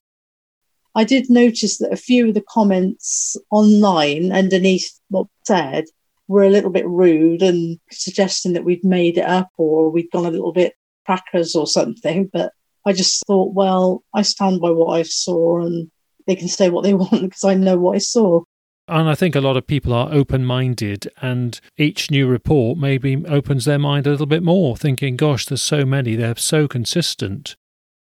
[0.96, 5.86] I did notice that a few of the comments online underneath what said
[6.32, 10.26] were a little bit rude and suggesting that we'd made it up or we'd gone
[10.26, 10.74] a little bit
[11.06, 12.30] crackers or something.
[12.32, 12.54] But
[12.86, 15.92] I just thought, well, I stand by what I saw and
[16.28, 18.42] they can say what they want because I know what I saw.
[18.88, 23.24] And I think a lot of people are open minded, and each new report maybe
[23.26, 27.56] opens their mind a little bit more, thinking, gosh, there's so many, they're so consistent.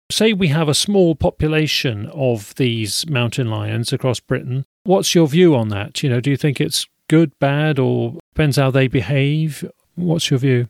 [0.10, 4.66] Say we have a small population of these mountain lions across Britain.
[4.84, 6.04] What's your view on that?
[6.04, 9.70] You know, do you think it's good, bad, or depends how they behave?
[9.96, 10.70] What's your view?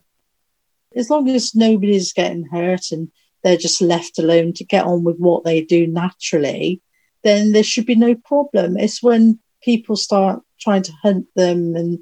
[0.96, 3.10] As long as nobody's getting hurt and
[3.44, 6.80] they're just left alone to get on with what they do naturally,
[7.22, 8.76] then there should be no problem.
[8.76, 11.98] It's when people start trying to hunt them and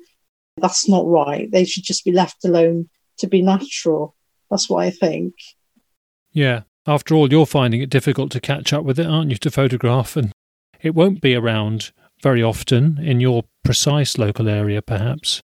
[0.59, 1.51] that's not right.
[1.51, 4.14] They should just be left alone to be natural.
[4.51, 5.34] That's what I think.
[6.32, 6.62] Yeah.
[6.87, 10.16] After all, you're finding it difficult to catch up with it, aren't you, to photograph?
[10.16, 10.32] And
[10.80, 15.40] it won't be around very often in your precise local area, perhaps.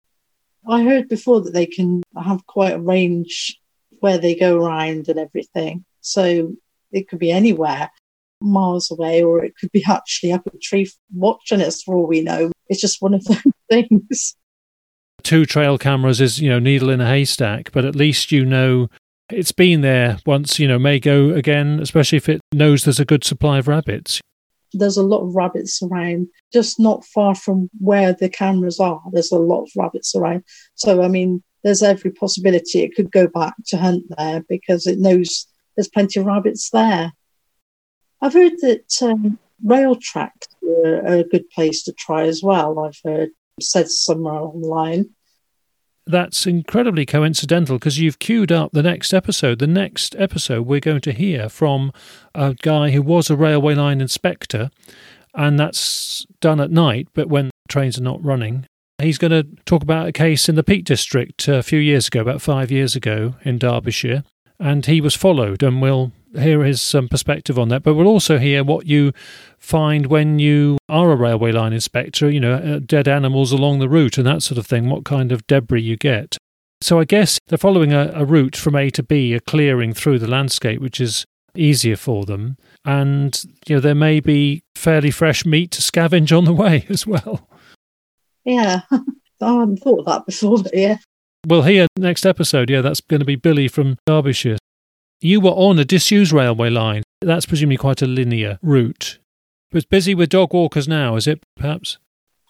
[0.68, 3.58] I heard before that they can have quite a range
[4.00, 5.84] where they go around and everything.
[6.00, 6.52] So
[6.92, 7.90] it could be anywhere
[8.40, 12.20] miles away, or it could be actually up a tree watching us for all we
[12.20, 12.50] know.
[12.68, 14.36] It's just one of those things.
[15.22, 18.88] Two trail cameras is, you know, needle in a haystack, but at least you know
[19.30, 23.04] it's been there once, you know, may go again, especially if it knows there's a
[23.04, 24.20] good supply of rabbits.
[24.74, 29.02] There's a lot of rabbits around, just not far from where the cameras are.
[29.12, 30.44] There's a lot of rabbits around.
[30.74, 34.98] So, I mean, there's every possibility it could go back to hunt there because it
[34.98, 35.46] knows
[35.76, 37.12] there's plenty of rabbits there.
[38.20, 42.78] I've heard that um, rail tracks are a good place to try as well.
[42.80, 45.10] I've heard said somewhere online.
[46.06, 49.60] That's incredibly coincidental because you've queued up the next episode.
[49.60, 51.92] The next episode, we're going to hear from
[52.34, 54.70] a guy who was a railway line inspector,
[55.34, 58.66] and that's done at night, but when trains are not running.
[59.00, 62.20] He's going to talk about a case in the Peak District a few years ago,
[62.20, 64.24] about five years ago in Derbyshire,
[64.58, 67.82] and he was followed, and we'll hear his um, perspective on that.
[67.82, 69.12] But we'll also hear what you
[69.58, 73.88] find when you are a railway line inspector, you know, uh, dead animals along the
[73.88, 76.36] route and that sort of thing, what kind of debris you get.
[76.80, 80.18] So I guess they're following a, a route from A to B, a clearing through
[80.18, 81.24] the landscape, which is
[81.54, 82.56] easier for them.
[82.84, 87.06] And, you know, there may be fairly fresh meat to scavenge on the way as
[87.06, 87.48] well.
[88.44, 90.96] Yeah, I hadn't thought of that before, but yeah.
[91.46, 92.70] We'll hear next episode.
[92.70, 94.58] Yeah, that's going to be Billy from Derbyshire.
[95.24, 97.04] You were on a disused railway line.
[97.20, 99.20] That's presumably quite a linear route.
[99.70, 101.98] But busy with dog walkers now, is it, perhaps?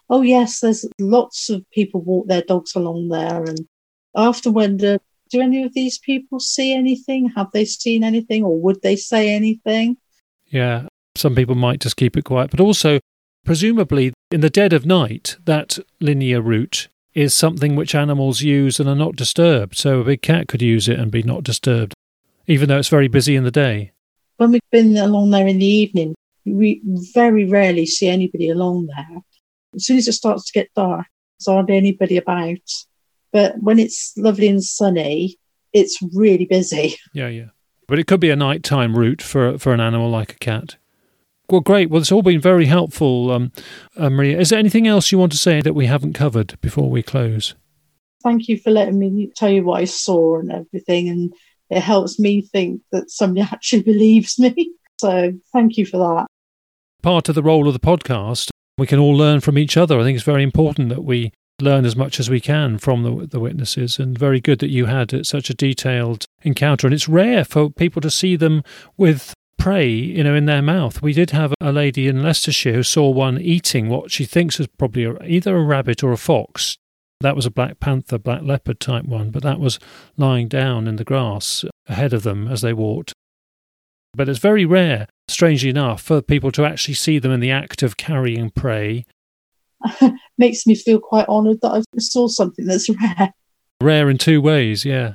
[0.08, 3.44] Oh, yes, there's lots of people walk their dogs along there.
[3.44, 3.68] And
[4.14, 4.98] I often wonder
[5.28, 7.30] do any of these people see anything?
[7.36, 8.42] Have they seen anything?
[8.42, 9.98] Or would they say anything?
[10.46, 12.50] Yeah, some people might just keep it quiet.
[12.50, 13.00] But also,
[13.44, 18.88] presumably, in the dead of night, that linear route is something which animals use and
[18.88, 19.76] are not disturbed.
[19.76, 21.94] So a big cat could use it and be not disturbed
[22.47, 23.93] even though it's very busy in the day.
[24.36, 26.14] When we've been along there in the evening,
[26.45, 26.80] we
[27.14, 29.20] very rarely see anybody along there.
[29.74, 31.07] As soon as it starts to get dark,
[31.38, 32.59] there's hardly anybody about.
[33.32, 35.38] But when it's lovely and sunny,
[35.72, 36.97] it's really busy.
[37.14, 37.49] Yeah, yeah.
[37.88, 40.76] But it could be a nighttime route for for an animal like a cat.
[41.51, 41.90] Well, great.
[41.90, 43.53] Well, it's all been very helpful, um,
[43.97, 44.38] uh, Maria.
[44.38, 47.55] Is there anything else you want to say that we haven't covered before we close?
[48.22, 51.34] Thank you for letting me tell you what I saw and everything, and
[51.72, 54.72] it helps me think that somebody actually believes me.
[55.00, 56.26] So thank you for that.
[57.02, 59.98] Part of the role of the podcast, we can all learn from each other.
[59.98, 63.26] I think it's very important that we learn as much as we can from the,
[63.26, 66.86] the witnesses, and very good that you had such a detailed encounter.
[66.86, 68.62] And it's rare for people to see them
[68.96, 71.02] with prey, you know, in their mouth.
[71.02, 74.66] We did have a lady in Leicestershire who saw one eating what she thinks is
[74.78, 76.76] probably either a rabbit or a fox
[77.22, 79.78] that was a black panther, black leopard type one, but that was
[80.16, 83.12] lying down in the grass ahead of them as they walked.
[84.14, 87.82] But it's very rare, strangely enough, for people to actually see them in the act
[87.82, 89.06] of carrying prey.
[90.38, 93.32] Makes me feel quite honoured that I saw something that's rare.
[93.80, 95.14] Rare in two ways, yeah.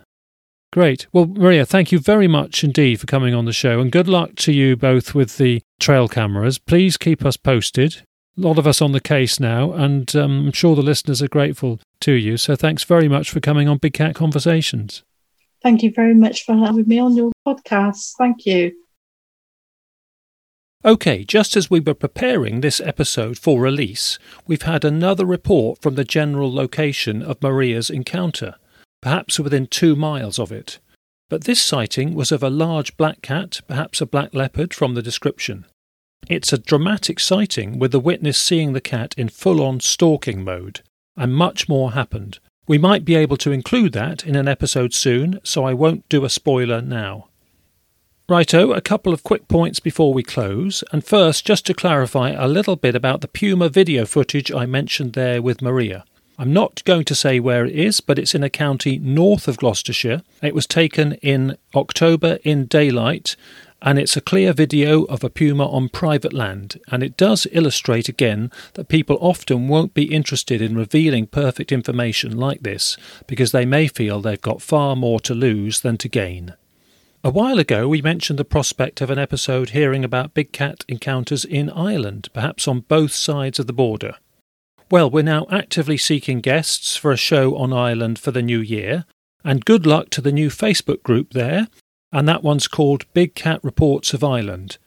[0.74, 1.08] Great.
[1.14, 4.36] Well, Maria, thank you very much indeed for coming on the show, and good luck
[4.38, 6.58] to you both with the trail cameras.
[6.58, 8.04] Please keep us posted
[8.38, 11.28] a lot of us on the case now, and um, I'm sure the listeners are
[11.28, 12.38] grateful to you.
[12.38, 15.04] So thanks very much for coming on Big Cat Conversations.
[15.64, 18.14] Thank you very much for having me on your podcast.
[18.18, 18.74] Thank you.
[20.86, 25.96] Okay, just as we were preparing this episode for release, we've had another report from
[25.96, 28.56] the general location of Maria's encounter,
[29.02, 30.78] perhaps within two miles of it.
[31.30, 35.02] But this sighting was of a large black cat, perhaps a black leopard from the
[35.02, 35.66] description.
[36.30, 40.82] It's a dramatic sighting with the witness seeing the cat in full on stalking mode,
[41.16, 42.40] and much more happened.
[42.68, 46.26] We might be able to include that in an episode soon, so I won't do
[46.26, 47.30] a spoiler now.
[48.30, 52.46] Righto, a couple of quick points before we close, and first, just to clarify a
[52.46, 56.04] little bit about the Puma video footage I mentioned there with Maria.
[56.38, 59.58] I'm not going to say where it is, but it's in a county north of
[59.58, 60.24] Gloucestershire.
[60.44, 63.38] It was taken in October in daylight,
[63.82, 68.10] and it's a clear video of a puma on private land, and it does illustrate
[68.10, 72.98] again that people often won't be interested in revealing perfect information like this
[73.28, 76.56] because they may feel they've got far more to lose than to gain.
[77.24, 81.46] A while ago, we mentioned the prospect of an episode hearing about big cat encounters
[81.46, 84.16] in Ireland, perhaps on both sides of the border.
[84.90, 89.06] Well, we're now actively seeking guests for a show on Ireland for the new year,
[89.44, 91.68] and good luck to the new Facebook group there,
[92.12, 94.78] and that one's called Big Cat Reports of Ireland.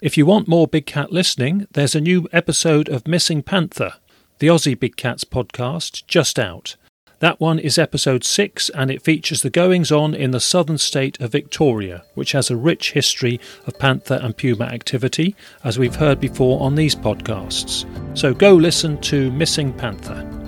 [0.00, 3.94] If you want more Big Cat listening, there's a new episode of Missing Panther,
[4.38, 6.76] the Aussie Big Cats podcast, just out.
[7.20, 11.20] That one is episode 6 and it features the goings on in the southern state
[11.20, 16.18] of Victoria, which has a rich history of panther and puma activity, as we've heard
[16.18, 17.86] before on these podcasts.
[18.18, 20.41] So go listen to Missing Panther.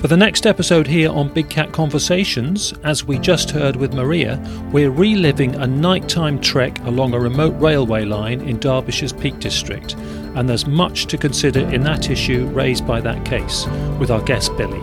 [0.00, 4.40] For the next episode here on Big Cat Conversations, as we just heard with Maria,
[4.70, 9.94] we're reliving a nighttime trek along a remote railway line in Derbyshire's Peak District,
[10.36, 13.66] and there's much to consider in that issue raised by that case,
[13.98, 14.80] with our guest Billy.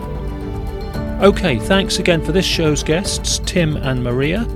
[1.24, 4.46] Okay, thanks again for this show's guests, Tim and Maria.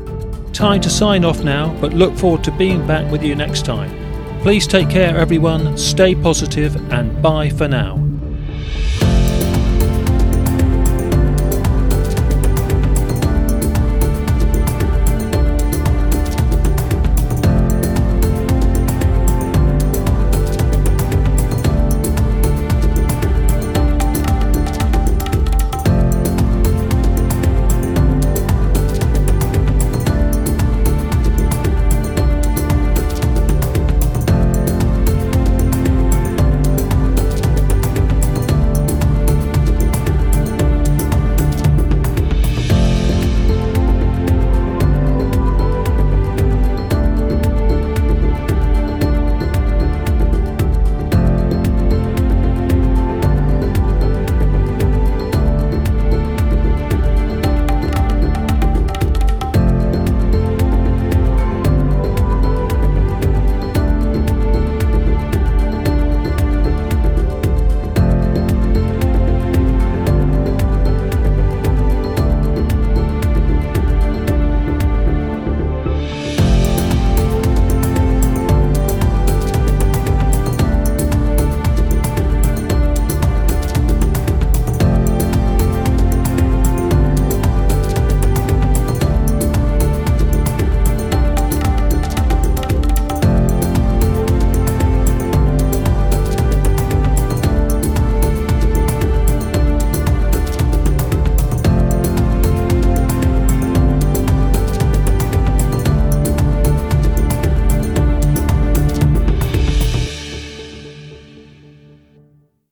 [0.52, 3.90] Time to sign off now, but look forward to being back with you next time.
[4.42, 8.09] Please take care, everyone, stay positive, and bye for now.